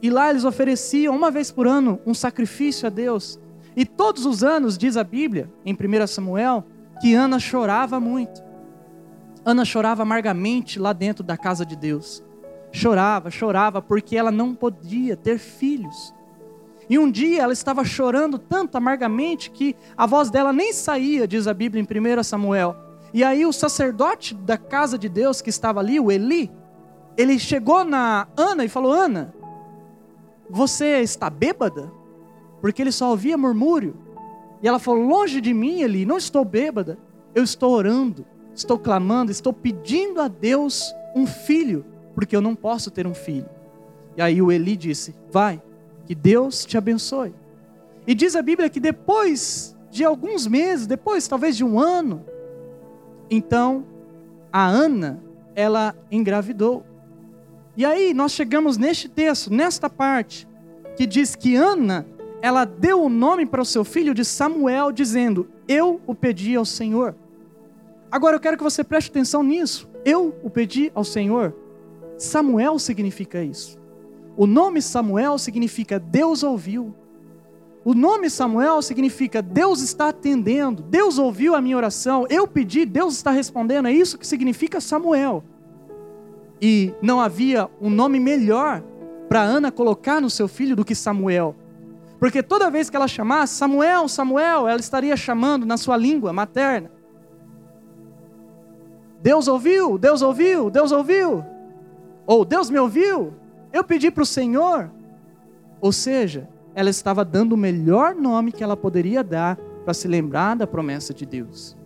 [0.03, 3.39] E lá eles ofereciam, uma vez por ano, um sacrifício a Deus.
[3.77, 6.65] E todos os anos, diz a Bíblia, em 1 Samuel,
[7.01, 8.43] que Ana chorava muito.
[9.45, 12.23] Ana chorava amargamente lá dentro da casa de Deus.
[12.73, 16.15] Chorava, chorava, porque ela não podia ter filhos.
[16.89, 21.47] E um dia ela estava chorando tanto amargamente que a voz dela nem saía, diz
[21.47, 22.77] a Bíblia em 1 Samuel.
[23.13, 26.51] E aí o sacerdote da casa de Deus que estava ali, o Eli,
[27.17, 29.33] ele chegou na Ana e falou: Ana,
[30.51, 31.91] você está bêbada?
[32.65, 33.95] Porque ele só ouvia murmúrio.
[34.63, 36.99] E ela falou: Longe de mim, Eli, não estou bêbada.
[37.35, 38.25] Eu estou orando,
[38.55, 43.51] estou clamando, estou pedindo a Deus um filho, porque eu não posso ter um filho.
[44.17, 45.61] E aí o Eli disse: Vai,
[46.07, 47.35] que Deus te abençoe.
[48.07, 52.25] E diz a Bíblia que depois de alguns meses, depois talvez de um ano,
[53.31, 53.85] então
[54.51, 55.23] a Ana,
[55.55, 56.83] ela engravidou.
[57.77, 60.49] E aí nós chegamos neste texto, nesta parte,
[60.97, 62.07] que diz que Ana,
[62.45, 66.67] ela deu o nome para o seu filho de Samuel, dizendo: Eu o pedi ao
[66.67, 67.17] Senhor.
[68.13, 69.89] Agora eu quero que você preste atenção nisso.
[70.05, 71.57] Eu o pedi ao Senhor.
[72.19, 73.79] Samuel significa isso.
[74.37, 76.95] O nome Samuel significa Deus ouviu.
[77.83, 83.15] O nome Samuel significa Deus está atendendo, Deus ouviu a minha oração, eu pedi, Deus
[83.15, 85.43] está respondendo, é isso que significa Samuel.
[86.61, 88.83] E não havia um nome melhor
[89.31, 91.57] para Ana colocar no seu filho do que Samuel.
[92.19, 96.91] Porque toda vez que ela chamasse Samuel, Samuel, ela estaria chamando na sua língua materna.
[99.21, 101.45] Deus ouviu, Deus ouviu, Deus ouviu.
[102.27, 103.35] Ou Deus me ouviu,
[103.73, 104.91] eu pedi para o Senhor.
[105.81, 110.57] Ou seja, ela estava dando o melhor nome que ela poderia dar para se lembrar
[110.57, 111.77] da promessa de Deus.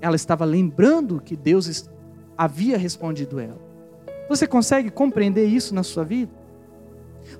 [0.00, 1.88] Ela estava lembrando que Deus
[2.36, 3.60] havia respondido ela.
[4.28, 6.32] Você consegue compreender isso na sua vida?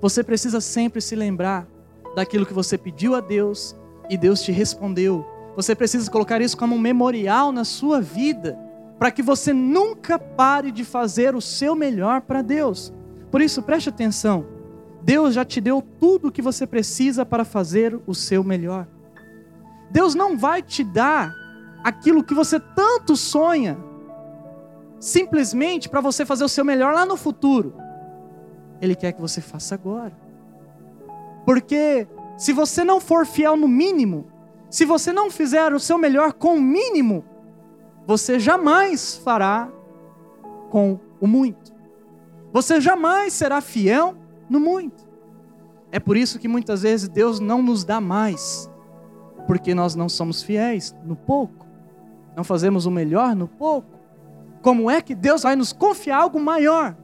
[0.01, 1.67] Você precisa sempre se lembrar
[2.15, 3.77] daquilo que você pediu a Deus
[4.09, 5.27] e Deus te respondeu.
[5.57, 8.59] Você precisa colocar isso como um memorial na sua vida,
[8.99, 12.93] para que você nunca pare de fazer o seu melhor para Deus.
[13.31, 14.47] Por isso, preste atenção.
[15.03, 18.87] Deus já te deu tudo o que você precisa para fazer o seu melhor.
[19.91, 21.35] Deus não vai te dar
[21.83, 23.79] aquilo que você tanto sonha,
[24.99, 27.75] simplesmente para você fazer o seu melhor lá no futuro.
[28.81, 30.30] Ele quer que você faça agora.
[31.45, 34.27] Porque se você não for fiel no mínimo,
[34.71, 37.25] se você não fizer o seu melhor com o mínimo,
[38.07, 39.71] você jamais fará
[40.71, 41.73] com o muito.
[42.53, 44.15] Você jamais será fiel
[44.49, 45.09] no muito.
[45.93, 48.71] É por isso que muitas vezes Deus não nos dá mais,
[49.47, 51.67] porque nós não somos fiéis no pouco,
[52.37, 53.99] não fazemos o melhor no pouco.
[54.63, 56.97] Como é que Deus vai nos confiar algo maior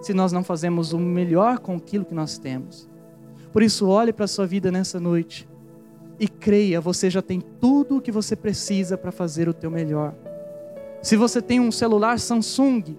[0.00, 2.88] se nós não fazemos o melhor com aquilo que nós temos?
[3.52, 5.48] Por isso, olhe para a sua vida nessa noite
[6.20, 10.14] e creia, você já tem tudo o que você precisa para fazer o teu melhor.
[11.00, 12.96] Se você tem um celular Samsung,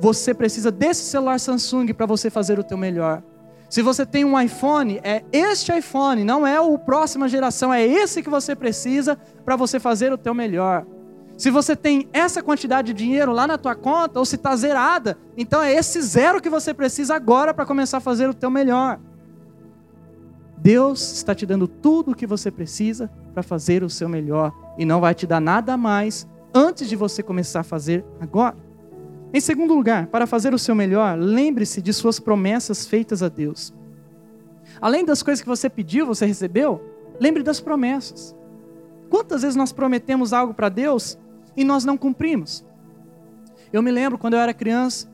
[0.00, 3.22] você precisa desse celular Samsung para você fazer o teu melhor.
[3.68, 8.22] Se você tem um iPhone, é este iPhone, não é o próxima geração, é esse
[8.22, 10.86] que você precisa para você fazer o teu melhor.
[11.36, 15.18] Se você tem essa quantidade de dinheiro lá na tua conta, ou se está zerada,
[15.36, 19.00] então é esse zero que você precisa agora para começar a fazer o teu melhor.
[20.64, 24.86] Deus está te dando tudo o que você precisa para fazer o seu melhor e
[24.86, 28.56] não vai te dar nada mais antes de você começar a fazer agora.
[29.34, 33.74] Em segundo lugar, para fazer o seu melhor, lembre-se de suas promessas feitas a Deus.
[34.80, 36.80] Além das coisas que você pediu, você recebeu,
[37.20, 38.34] lembre das promessas.
[39.10, 41.18] Quantas vezes nós prometemos algo para Deus
[41.54, 42.64] e nós não cumprimos?
[43.70, 45.12] Eu me lembro quando eu era criança,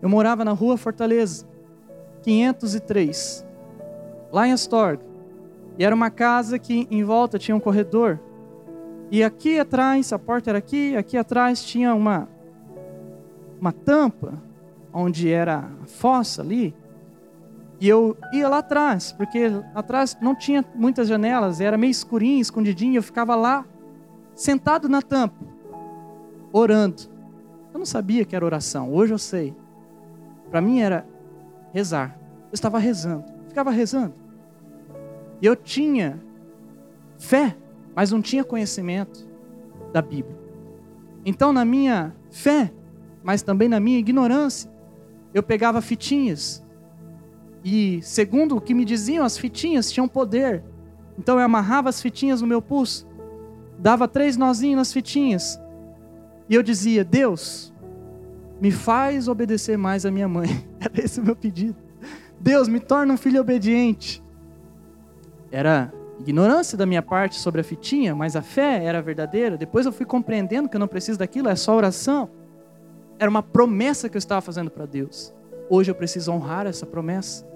[0.00, 1.44] eu morava na rua Fortaleza,
[2.22, 3.47] 503,
[4.32, 5.04] lá em Astorga.
[5.78, 8.18] E era uma casa que em volta tinha um corredor.
[9.10, 12.28] E aqui atrás, a porta era aqui, aqui atrás tinha uma,
[13.60, 14.34] uma tampa,
[14.92, 16.74] onde era a fossa ali,
[17.80, 22.96] e eu ia lá atrás, porque atrás não tinha muitas janelas, era meio escurinho, escondidinho,
[22.96, 23.64] eu ficava lá,
[24.34, 25.44] sentado na tampa,
[26.52, 27.02] orando.
[27.72, 29.54] Eu não sabia que era oração, hoje eu sei.
[30.50, 31.06] Para mim era
[31.72, 32.18] rezar.
[32.50, 34.14] Eu estava rezando, ficava rezando.
[35.40, 36.20] E eu tinha
[37.18, 37.56] fé,
[37.94, 39.28] mas não tinha conhecimento
[39.92, 40.36] da Bíblia.
[41.24, 42.72] Então, na minha fé,
[43.22, 44.70] mas também na minha ignorância,
[45.34, 46.64] eu pegava fitinhas.
[47.64, 50.62] E, segundo o que me diziam, as fitinhas tinham poder
[51.18, 53.06] Então eu amarrava as fitinhas no meu pulso,
[53.78, 55.60] dava três nozinhos nas fitinhas,
[56.48, 57.74] e eu dizia: Deus,
[58.60, 60.48] me faz obedecer mais a minha mãe.
[60.80, 61.76] Era esse o meu pedido.
[62.40, 64.22] Deus, me torna um filho obediente.
[65.50, 69.56] Era ignorância da minha parte sobre a fitinha, mas a fé era verdadeira.
[69.56, 72.30] Depois eu fui compreendendo que eu não preciso daquilo, é só oração.
[73.18, 75.34] Era uma promessa que eu estava fazendo para Deus.
[75.70, 77.46] Hoje eu preciso honrar essa promessa,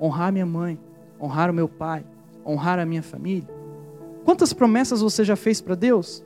[0.00, 0.78] honrar minha mãe,
[1.20, 2.04] honrar o meu pai,
[2.44, 3.48] honrar a minha família.
[4.24, 6.24] Quantas promessas você já fez para Deus?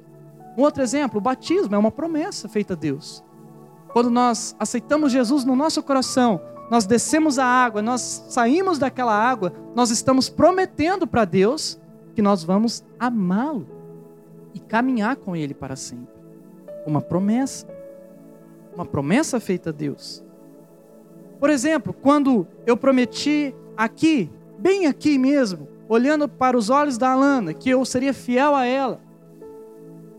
[0.56, 3.24] Um outro exemplo, o batismo é uma promessa feita a Deus.
[3.92, 9.52] Quando nós aceitamos Jesus no nosso coração, nós descemos a água, nós saímos daquela água,
[9.74, 11.78] nós estamos prometendo para Deus
[12.14, 13.66] que nós vamos amá-lo
[14.54, 16.14] e caminhar com Ele para sempre.
[16.86, 17.66] Uma promessa.
[18.74, 20.24] Uma promessa feita a Deus.
[21.38, 27.52] Por exemplo, quando eu prometi aqui, bem aqui mesmo, olhando para os olhos da Alana,
[27.52, 29.00] que eu seria fiel a ela,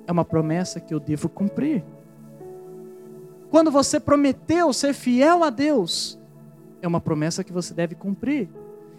[0.05, 1.84] é uma promessa que eu devo cumprir.
[3.49, 6.19] Quando você prometeu ser fiel a Deus,
[6.86, 8.50] é uma promessa que você deve cumprir.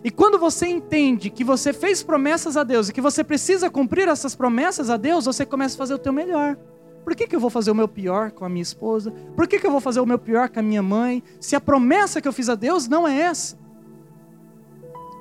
[0.04, 4.08] E quando você entende que você fez promessas a Deus e que você precisa cumprir
[4.08, 6.56] essas promessas a Deus, você começa a fazer o teu melhor.
[7.04, 9.12] Por que, que eu vou fazer o meu pior com a minha esposa?
[9.34, 11.22] Por que, que eu vou fazer o meu pior com a minha mãe?
[11.40, 13.56] Se a promessa que eu fiz a Deus não é essa.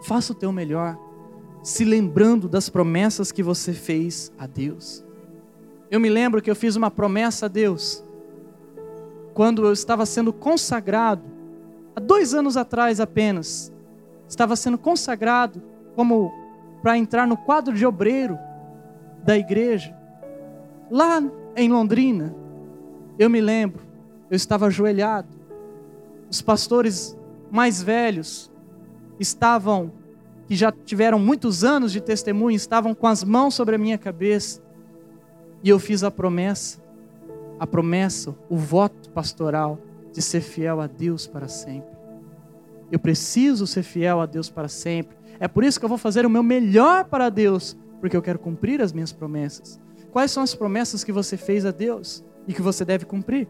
[0.04, 0.98] Faça o teu melhor,
[1.64, 5.04] se lembrando das promessas que você fez a Deus.
[5.90, 8.04] Eu me lembro que eu fiz uma promessa a Deus
[9.36, 11.35] quando eu estava sendo consagrado,
[11.96, 13.72] há dois anos atrás apenas,
[14.28, 15.62] estava sendo consagrado
[15.96, 16.34] como
[16.82, 18.38] para entrar no quadro de obreiro
[19.24, 19.96] da igreja,
[20.90, 21.24] lá
[21.56, 22.36] em Londrina.
[23.18, 23.82] Eu me lembro,
[24.30, 25.30] eu estava ajoelhado,
[26.30, 27.18] os pastores
[27.50, 28.52] mais velhos
[29.20, 29.92] estavam,
[30.48, 34.62] que já tiveram muitos anos de testemunho, estavam com as mãos sobre a minha cabeça,
[35.64, 36.86] e eu fiz a promessa
[37.60, 39.80] a promessa, o voto pastoral
[40.16, 41.94] de ser fiel a Deus para sempre.
[42.90, 45.18] Eu preciso ser fiel a Deus para sempre.
[45.42, 48.40] É por isso que eu vou fazer o meu melhor para Deus, porque eu quero
[48.40, 49.78] cumprir as minhas promessas.
[50.14, 53.50] Quais são as promessas que você fez a Deus e que você deve cumprir?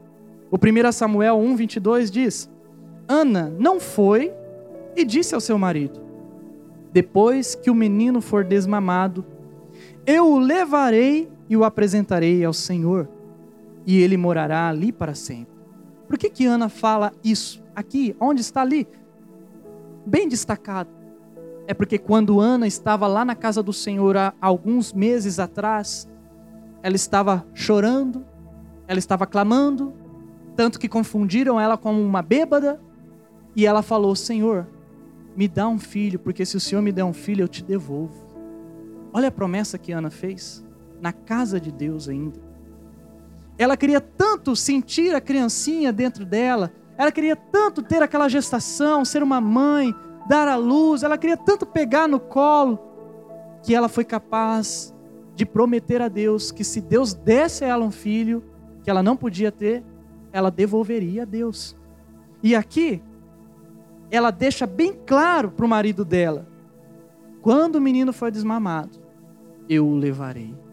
[0.50, 2.50] O 1 Samuel 1:22 diz:
[3.08, 4.34] Ana não foi
[4.96, 6.02] e disse ao seu marido:
[6.92, 9.24] Depois que o menino for desmamado,
[10.04, 13.08] eu o levarei e o apresentarei ao Senhor
[13.86, 15.55] e ele morará ali para sempre.
[16.08, 18.16] Por que, que Ana fala isso aqui?
[18.20, 18.88] Onde está ali?
[20.06, 20.90] Bem destacado.
[21.68, 26.08] É porque quando Ana estava lá na casa do Senhor há alguns meses atrás,
[26.84, 28.24] ela estava chorando,
[28.88, 29.94] ela estava clamando,
[30.56, 32.80] tanto que confundiram ela com uma bêbada,
[33.56, 34.68] e ela falou: Senhor,
[35.36, 38.26] me dá um filho, porque se o Senhor me der um filho, eu te devolvo.
[39.12, 40.64] Olha a promessa que Ana fez,
[41.02, 42.45] na casa de Deus ainda.
[43.58, 49.24] Ela queria tanto sentir a criancinha dentro dela, ela queria tanto ter aquela gestação, ser
[49.24, 49.94] uma mãe,
[50.28, 52.80] dar à luz, ela queria tanto pegar no colo,
[53.64, 54.94] que ela foi capaz
[55.36, 58.44] de prometer a Deus que se Deus desse a ela um filho
[58.84, 59.84] que ela não podia ter,
[60.32, 61.76] ela devolveria a Deus.
[62.44, 63.02] E aqui,
[64.12, 66.48] ela deixa bem claro para o marido dela:
[67.42, 69.00] quando o menino for desmamado,
[69.68, 70.65] eu o levarei.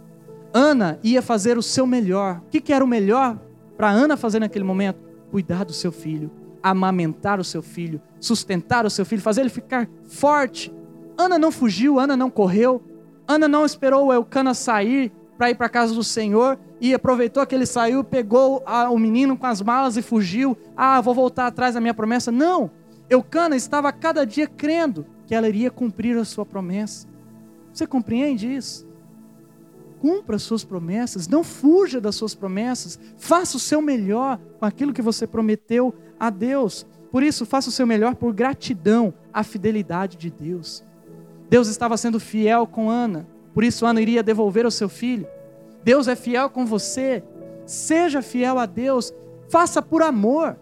[0.52, 2.42] Ana ia fazer o seu melhor.
[2.46, 3.38] O que, era o melhor
[3.76, 5.00] para Ana fazer naquele momento?
[5.30, 6.30] Cuidar do seu filho,
[6.62, 10.72] amamentar o seu filho, sustentar o seu filho, fazer ele ficar forte.
[11.16, 12.82] Ana não fugiu, Ana não correu,
[13.26, 17.46] Ana não esperou o Elcana sair para ir para a casa do Senhor e aproveitou
[17.46, 20.56] que ele saiu, pegou o menino com as malas e fugiu.
[20.76, 22.30] Ah, vou voltar atrás da minha promessa.
[22.30, 22.70] Não,
[23.08, 27.08] Eucana estava cada dia crendo que ela iria cumprir a sua promessa.
[27.72, 28.86] Você compreende isso?
[30.02, 34.92] Cumpra as suas promessas, não fuja das suas promessas, faça o seu melhor com aquilo
[34.92, 36.84] que você prometeu a Deus.
[37.12, 40.84] Por isso, faça o seu melhor por gratidão à fidelidade de Deus.
[41.48, 45.24] Deus estava sendo fiel com Ana, por isso Ana iria devolver o seu filho.
[45.84, 47.22] Deus é fiel com você,
[47.64, 49.14] seja fiel a Deus,
[49.48, 50.58] faça por amor.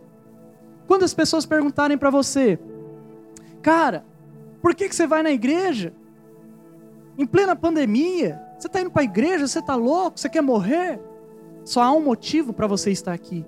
[0.87, 2.59] Quando as pessoas perguntarem para você,
[3.63, 4.05] cara,
[4.61, 5.95] por que, que você vai na igreja?
[7.17, 11.01] Em plena pandemia, você está indo para a igreja, você está louco, você quer morrer.
[11.65, 13.45] Só há um motivo para você estar aqui: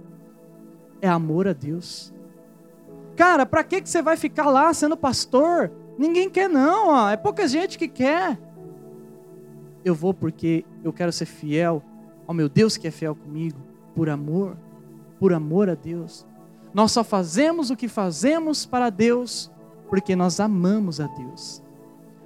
[1.01, 2.13] é amor a Deus.
[3.17, 5.71] Cara, para que, que você vai ficar lá sendo pastor?
[5.99, 7.11] Ninguém quer, não, ó.
[7.11, 8.39] é pouca gente que quer.
[9.85, 11.83] Eu vou porque eu quero ser fiel
[12.27, 13.59] ao meu Deus que é fiel comigo,
[13.95, 14.57] por amor,
[15.19, 16.27] por amor a Deus.
[16.73, 19.51] Nós só fazemos o que fazemos para Deus
[19.89, 21.63] porque nós amamos a Deus.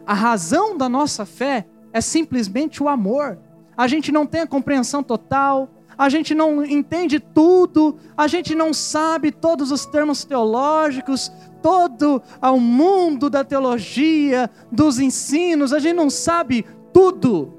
[0.07, 3.39] A razão da nossa fé é simplesmente o amor.
[3.77, 8.75] A gente não tem a compreensão total, a gente não entende tudo, a gente não
[8.75, 11.33] sabe todos os termos teológicos,
[11.63, 17.55] todo o mundo da teologia, dos ensinos, a gente não sabe tudo.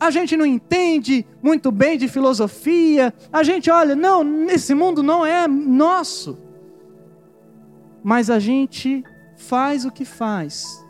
[0.00, 5.26] A gente não entende muito bem de filosofia, a gente olha, não, esse mundo não
[5.26, 6.38] é nosso.
[8.04, 9.02] Mas a gente
[9.36, 10.86] faz o que faz.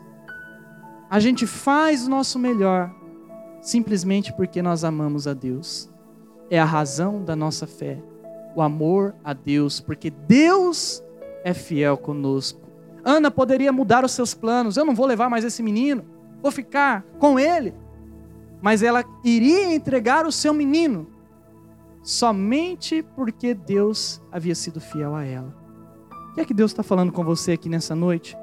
[1.09, 2.93] A gente faz o nosso melhor
[3.61, 5.89] simplesmente porque nós amamos a Deus
[6.49, 8.01] é a razão da nossa fé,
[8.55, 11.03] o amor a Deus, porque Deus
[11.43, 12.59] é fiel conosco.
[13.03, 16.03] Ana poderia mudar os seus planos, eu não vou levar mais esse menino,
[16.41, 17.73] vou ficar com ele.
[18.61, 21.07] Mas ela iria entregar o seu menino
[22.01, 25.55] somente porque Deus havia sido fiel a ela.
[26.31, 28.35] O que é que Deus está falando com você aqui nessa noite?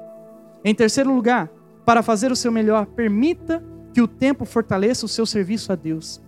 [0.63, 1.49] Em terceiro lugar,
[1.87, 3.63] para fazer o seu melhor, permita
[3.93, 6.21] que o tempo fortaleça o seu serviço a Deus.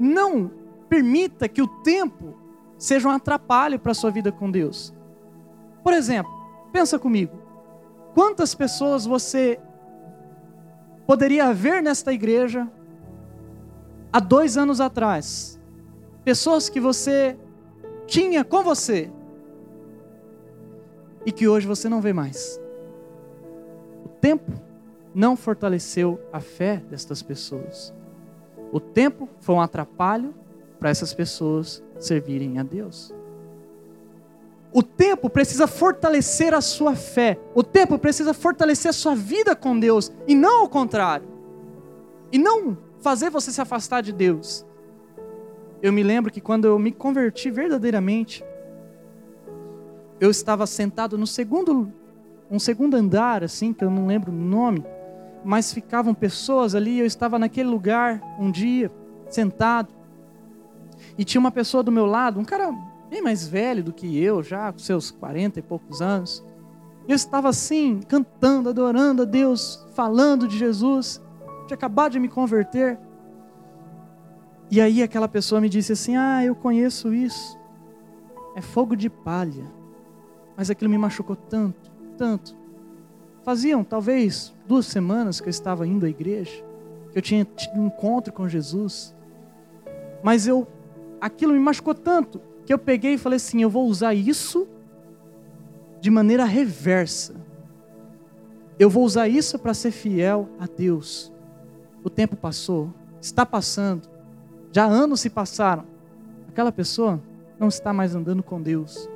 [0.00, 0.50] Não
[0.88, 2.34] permita que o tempo
[2.78, 4.94] seja um atrapalho para a sua vida com Deus.
[5.82, 6.32] Por exemplo,
[6.72, 7.36] pensa comigo.
[8.14, 9.60] Quantas pessoas você
[11.06, 12.66] poderia ver nesta igreja
[14.10, 15.60] há dois anos atrás?
[16.24, 17.36] Pessoas que você
[18.06, 19.12] tinha com você
[21.26, 22.63] e que hoje você não vê mais.
[24.24, 24.52] Tempo
[25.14, 27.92] não fortaleceu a fé destas pessoas.
[28.72, 30.34] O tempo foi um atrapalho
[30.80, 33.14] para essas pessoas servirem a Deus.
[34.72, 37.38] O tempo precisa fortalecer a sua fé.
[37.54, 41.28] O tempo precisa fortalecer a sua vida com Deus e não o contrário.
[42.32, 44.64] E não fazer você se afastar de Deus.
[45.82, 48.42] Eu me lembro que quando eu me converti verdadeiramente,
[50.18, 51.92] eu estava sentado no segundo
[52.50, 54.84] um segundo andar assim, que eu não lembro o nome,
[55.44, 56.98] mas ficavam pessoas ali.
[56.98, 58.90] Eu estava naquele lugar um dia,
[59.28, 59.92] sentado,
[61.16, 62.72] e tinha uma pessoa do meu lado, um cara
[63.10, 66.44] bem mais velho do que eu, já com seus 40 e poucos anos.
[67.06, 71.20] Eu estava assim, cantando, adorando a Deus, falando de Jesus.
[71.66, 72.98] Tinha acabado de me converter.
[74.70, 77.58] E aí aquela pessoa me disse assim: Ah, eu conheço isso.
[78.56, 79.70] É fogo de palha.
[80.56, 82.56] Mas aquilo me machucou tanto, tanto.
[83.42, 86.64] Faziam talvez duas semanas que eu estava indo à igreja,
[87.12, 89.14] que eu tinha tido um encontro com Jesus,
[90.22, 90.66] mas eu,
[91.20, 94.66] aquilo me machucou tanto que eu peguei e falei assim: eu vou usar isso
[96.00, 97.34] de maneira reversa.
[98.78, 101.32] Eu vou usar isso para ser fiel a Deus.
[102.02, 104.08] O tempo passou, está passando,
[104.72, 105.84] já anos se passaram.
[106.48, 107.20] Aquela pessoa
[107.58, 109.08] não está mais andando com Deus,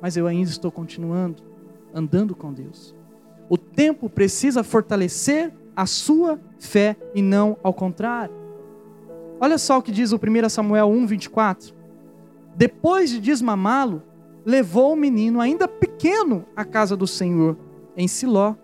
[0.00, 1.42] mas eu ainda estou continuando
[1.94, 2.94] andando com Deus.
[3.48, 8.34] O tempo precisa fortalecer a sua fé e não ao contrário.
[9.40, 11.74] Olha só o que diz o 1 Samuel 1, 24.
[12.56, 14.02] Depois de desmamá-lo,
[14.44, 17.56] levou o menino, ainda pequeno, à casa do Senhor,
[17.96, 18.54] em Siló,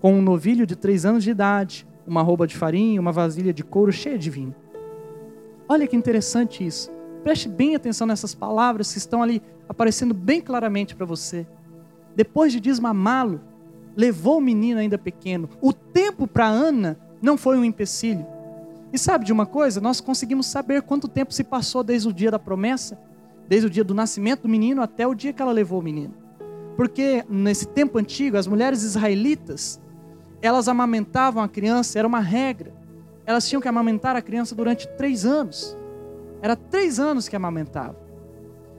[0.00, 3.64] com um novilho de três anos de idade, uma roupa de farinha, uma vasilha de
[3.64, 4.54] couro cheia de vinho.
[5.68, 6.90] Olha que interessante isso.
[7.22, 11.46] Preste bem atenção nessas palavras que estão ali aparecendo bem claramente para você.
[12.16, 13.40] Depois de desmamá-lo,
[13.96, 15.48] levou o menino ainda pequeno.
[15.60, 18.26] O tempo para Ana não foi um empecilho.
[18.92, 19.80] E sabe de uma coisa?
[19.80, 22.98] Nós conseguimos saber quanto tempo se passou desde o dia da promessa,
[23.48, 26.14] desde o dia do nascimento do menino até o dia que ela levou o menino.
[26.76, 29.80] Porque nesse tempo antigo, as mulheres israelitas,
[30.40, 32.72] elas amamentavam a criança, era uma regra.
[33.26, 35.76] Elas tinham que amamentar a criança durante três anos.
[36.42, 37.96] Era três anos que amamentavam.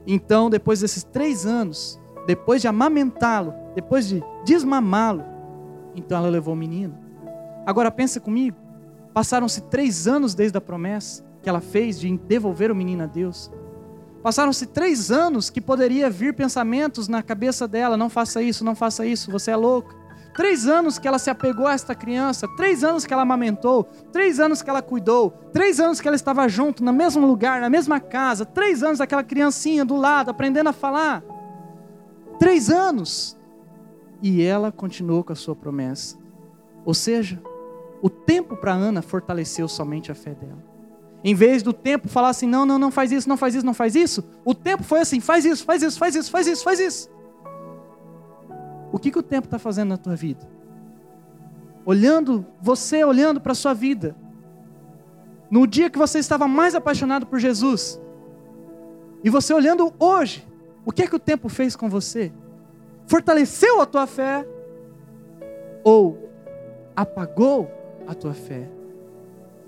[0.05, 5.23] Então, depois desses três anos, depois de amamentá-lo, depois de desmamá-lo,
[5.95, 6.97] então ela levou o menino.
[7.65, 8.57] Agora pensa comigo,
[9.13, 13.51] passaram-se três anos desde a promessa que ela fez de devolver o menino a Deus.
[14.21, 19.05] Passaram-se três anos que poderia vir pensamentos na cabeça dela: não faça isso, não faça
[19.05, 19.95] isso, você é louca.
[20.35, 24.37] Três anos que ela se apegou a esta criança, três anos que ela amamentou, três
[24.39, 28.01] anos que ela cuidou, três anos que ela estava junto, no mesmo lugar, na mesma
[28.01, 31.23] casa, três anos aquela criancinha do lado, aprendendo a falar.
[32.39, 33.37] Três anos.
[34.21, 36.17] E ela continuou com a sua promessa.
[36.85, 37.41] Ou seja,
[38.01, 40.63] o tempo para Ana fortaleceu somente a fé dela.
[41.23, 43.73] Em vez do tempo falar assim, não, não, não faz isso, não faz isso, não
[43.73, 46.79] faz isso, o tempo foi assim, faz isso, faz isso, faz isso, faz isso, faz
[46.79, 47.09] isso.
[48.91, 50.47] O que, que o tempo está fazendo na tua vida?
[51.83, 54.15] Olhando, você olhando para a sua vida,
[55.49, 57.99] no dia que você estava mais apaixonado por Jesus,
[59.23, 60.47] e você olhando hoje,
[60.85, 62.31] o que é que o tempo fez com você?
[63.07, 64.45] Fortaleceu a tua fé
[65.83, 66.29] ou
[66.95, 67.69] apagou
[68.07, 68.69] a tua fé.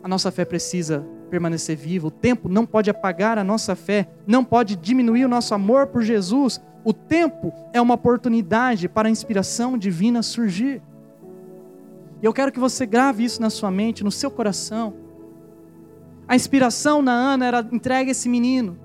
[0.04, 2.08] A nossa fé precisa permanecer viva.
[2.08, 6.02] O tempo não pode apagar a nossa fé, não pode diminuir o nosso amor por
[6.02, 6.62] Jesus.
[6.84, 10.82] O tempo é uma oportunidade para a inspiração divina surgir.
[12.22, 14.94] E eu quero que você grave isso na sua mente, no seu coração.
[16.28, 18.78] A inspiração na Ana era entregue esse menino.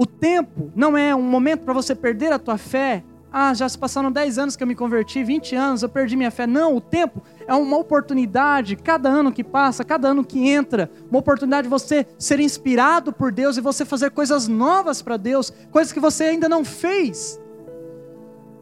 [0.00, 3.76] O tempo não é um momento para você perder a tua fé, ah, já se
[3.76, 6.46] passaram 10 anos que eu me converti, 20 anos, eu perdi minha fé.
[6.46, 11.18] Não, o tempo é uma oportunidade, cada ano que passa, cada ano que entra, uma
[11.18, 15.92] oportunidade de você ser inspirado por Deus e você fazer coisas novas para Deus, coisas
[15.92, 17.38] que você ainda não fez.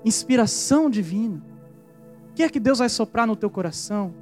[0.04, 1.40] Inspiração divina.
[2.32, 4.12] O que é que Deus vai soprar no teu coração?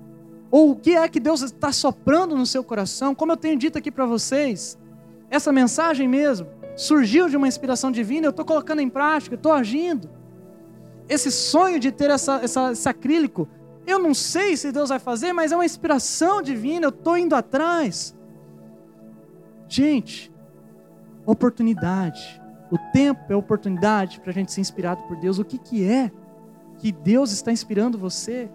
[0.50, 3.14] Ou o que é que Deus está soprando no seu coração?
[3.14, 4.76] Como eu tenho dito aqui para vocês,
[5.30, 10.08] essa mensagem mesmo surgiu de uma inspiração divina, eu estou colocando em prática, estou agindo
[11.08, 13.48] esse sonho de ter essa, essa, esse acrílico,
[13.86, 17.34] eu não sei se Deus vai fazer, mas é uma inspiração divina, eu estou indo
[17.34, 18.16] atrás.
[19.68, 20.32] Gente,
[21.24, 22.42] oportunidade.
[22.70, 25.38] O tempo é oportunidade para a gente ser inspirado por Deus.
[25.38, 26.10] O que, que é
[26.78, 28.50] que Deus está inspirando você?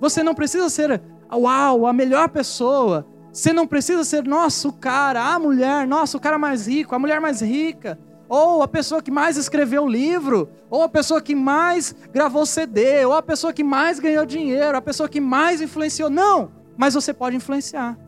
[0.00, 3.06] Você não precisa ser, uau, a melhor pessoa.
[3.32, 6.98] Você não precisa ser, nossa, o cara, a mulher, nossa, o cara mais rico, a
[6.98, 7.98] mulher mais rica
[8.34, 13.12] ou a pessoa que mais escreveu livro, ou a pessoa que mais gravou CD, ou
[13.12, 16.08] a pessoa que mais ganhou dinheiro, a pessoa que mais influenciou.
[16.08, 17.98] Não, mas você pode influenciar.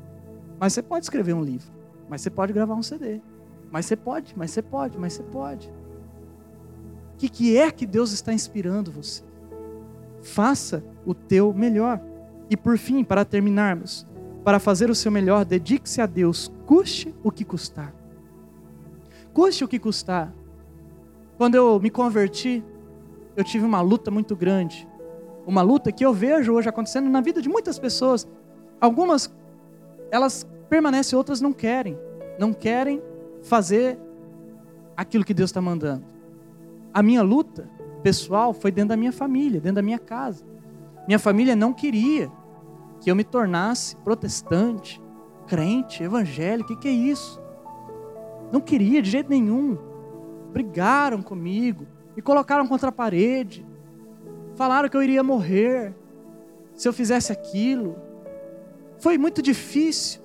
[0.58, 1.70] Mas você pode escrever um livro,
[2.08, 3.20] mas você pode gravar um CD.
[3.70, 5.68] Mas você pode, mas você pode, mas você pode.
[7.12, 9.22] O que, que é que Deus está inspirando você?
[10.22, 12.00] Faça o teu melhor.
[12.48, 14.06] E por fim, para terminarmos,
[14.44, 17.94] para fazer o seu melhor, dedique-se a Deus, custe o que custar
[19.34, 20.32] custe o que custar.
[21.36, 22.64] Quando eu me converti,
[23.36, 24.88] eu tive uma luta muito grande.
[25.44, 28.26] Uma luta que eu vejo hoje acontecendo na vida de muitas pessoas.
[28.80, 29.30] Algumas,
[30.10, 31.98] elas permanecem, outras não querem.
[32.38, 33.02] Não querem
[33.42, 33.98] fazer
[34.96, 36.04] aquilo que Deus está mandando.
[36.94, 37.68] A minha luta
[38.02, 40.44] pessoal foi dentro da minha família, dentro da minha casa.
[41.08, 42.30] Minha família não queria
[43.04, 45.00] que eu me tornasse protestante,
[45.46, 46.72] crente, evangélico.
[46.72, 47.38] O que, é isso?
[48.50, 49.76] Não queria de jeito nenhum.
[50.54, 51.86] Brigaram comigo,
[52.16, 53.66] me colocaram contra a parede.
[54.54, 55.94] Falaram que eu iria morrer
[56.74, 57.94] se eu fizesse aquilo.
[58.96, 60.22] Foi muito difícil,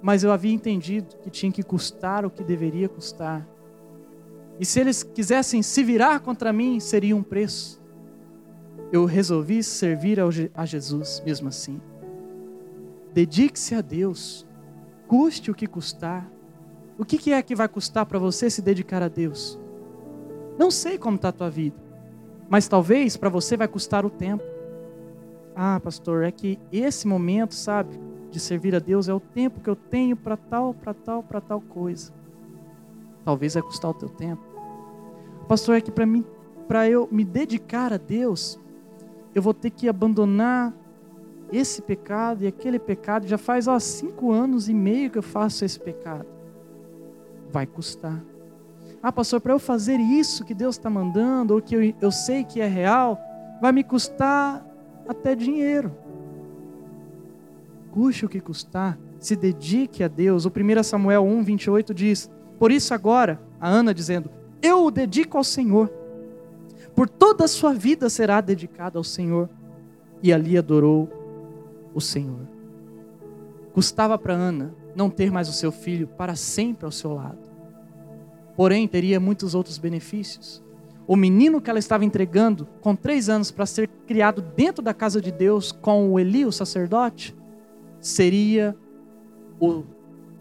[0.00, 3.46] mas eu havia entendido que tinha que custar o que deveria custar.
[4.58, 7.83] E se eles quisessem se virar contra mim, seria um preço.
[8.94, 10.18] Eu resolvi servir
[10.54, 11.80] a Jesus mesmo assim.
[13.12, 14.46] Dedique-se a Deus,
[15.08, 16.30] custe o que custar.
[16.96, 19.58] O que é que vai custar para você se dedicar a Deus?
[20.56, 21.74] Não sei como está a tua vida,
[22.48, 24.44] mas talvez para você vai custar o tempo.
[25.56, 27.98] Ah, pastor, é que esse momento, sabe,
[28.30, 31.40] de servir a Deus é o tempo que eu tenho para tal, para tal, para
[31.40, 32.12] tal coisa.
[33.24, 34.44] Talvez vai custar o teu tempo.
[35.48, 36.24] Pastor, é que para mim,
[36.68, 38.62] para eu me dedicar a Deus,
[39.34, 40.72] eu vou ter que abandonar
[41.52, 43.26] esse pecado e aquele pecado.
[43.26, 46.34] Já faz ó, cinco anos e meio que eu faço esse pecado
[47.54, 48.20] vai custar.
[49.00, 52.42] Ah, pastor, para eu fazer isso que Deus está mandando, ou que eu, eu sei
[52.42, 53.20] que é real,
[53.60, 54.66] vai me custar
[55.06, 55.94] até dinheiro.
[57.92, 60.44] Custe o que custar, se dedique a Deus.
[60.44, 62.28] O 1 Samuel 1, 28 diz:
[62.58, 64.28] Por isso agora, a Ana dizendo:
[64.60, 65.92] Eu o dedico ao Senhor.
[66.94, 69.48] Por toda a sua vida será dedicada ao Senhor.
[70.22, 71.10] E ali adorou
[71.92, 72.48] o Senhor.
[73.72, 77.50] Custava para Ana não ter mais o seu filho para sempre ao seu lado.
[78.56, 80.62] Porém, teria muitos outros benefícios.
[81.06, 85.20] O menino que ela estava entregando, com três anos, para ser criado dentro da casa
[85.20, 87.36] de Deus com o Eli, o sacerdote,
[88.00, 88.76] seria
[89.60, 89.82] o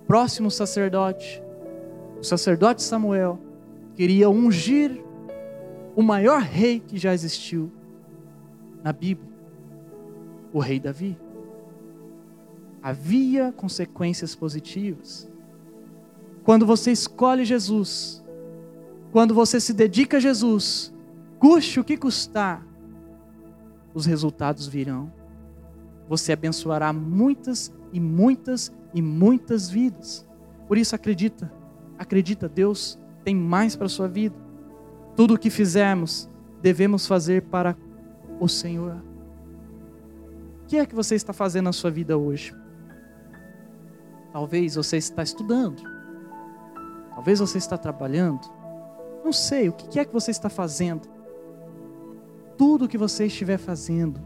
[0.08, 1.42] próximo sacerdote,
[2.20, 3.40] o sacerdote Samuel,
[3.96, 5.04] queria ungir
[5.96, 7.72] o maior rei que já existiu
[8.84, 9.32] na Bíblia,
[10.52, 11.18] o rei Davi
[12.82, 15.32] havia consequências positivas.
[16.44, 18.22] Quando você escolhe Jesus,
[19.12, 20.94] quando você se dedica a Jesus,
[21.40, 22.66] custe o que custar,
[23.94, 25.12] os resultados virão.
[26.10, 30.28] Você abençoará muitas e muitas e muitas vidas.
[30.68, 31.54] Por isso acredita,
[31.98, 34.43] acredita, Deus tem mais para sua vida.
[35.16, 36.30] Tudo o que fizermos,
[36.62, 37.78] devemos fazer para
[38.40, 38.96] o Senhor.
[40.64, 42.56] O que é que você está fazendo na sua vida hoje?
[44.32, 45.84] Talvez você está estudando.
[47.14, 48.42] Talvez você está trabalhando.
[49.24, 51.08] Não sei o que é que você está fazendo.
[52.58, 54.20] Tudo o que você estiver fazendo,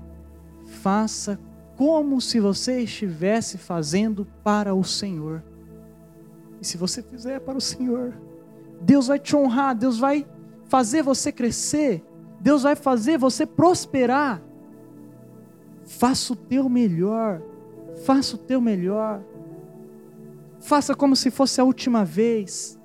[0.65, 1.39] faça
[1.75, 5.43] como se você estivesse fazendo para o Senhor.
[6.61, 8.13] E se você fizer para o Senhor,
[8.81, 10.25] Deus vai te honrar, Deus vai
[10.68, 12.03] fazer você crescer,
[12.39, 14.41] Deus vai fazer você prosperar.
[15.86, 17.41] Faça o teu melhor,
[18.05, 19.22] faça o teu melhor.
[20.59, 22.78] Faça como se fosse a última vez.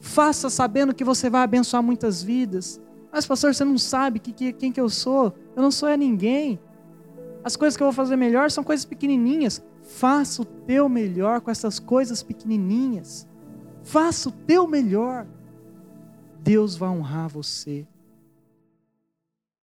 [0.00, 2.80] Faça sabendo que você vai abençoar muitas vidas.
[3.12, 5.34] Mas, pastor, você não sabe que, que, quem que eu sou.
[5.54, 6.58] Eu não sou é ninguém.
[7.44, 9.62] As coisas que eu vou fazer melhor são coisas pequenininhas.
[9.82, 13.28] Faça o teu melhor com essas coisas pequenininhas.
[13.82, 15.26] Faça o teu melhor.
[16.42, 17.86] Deus vai honrar você.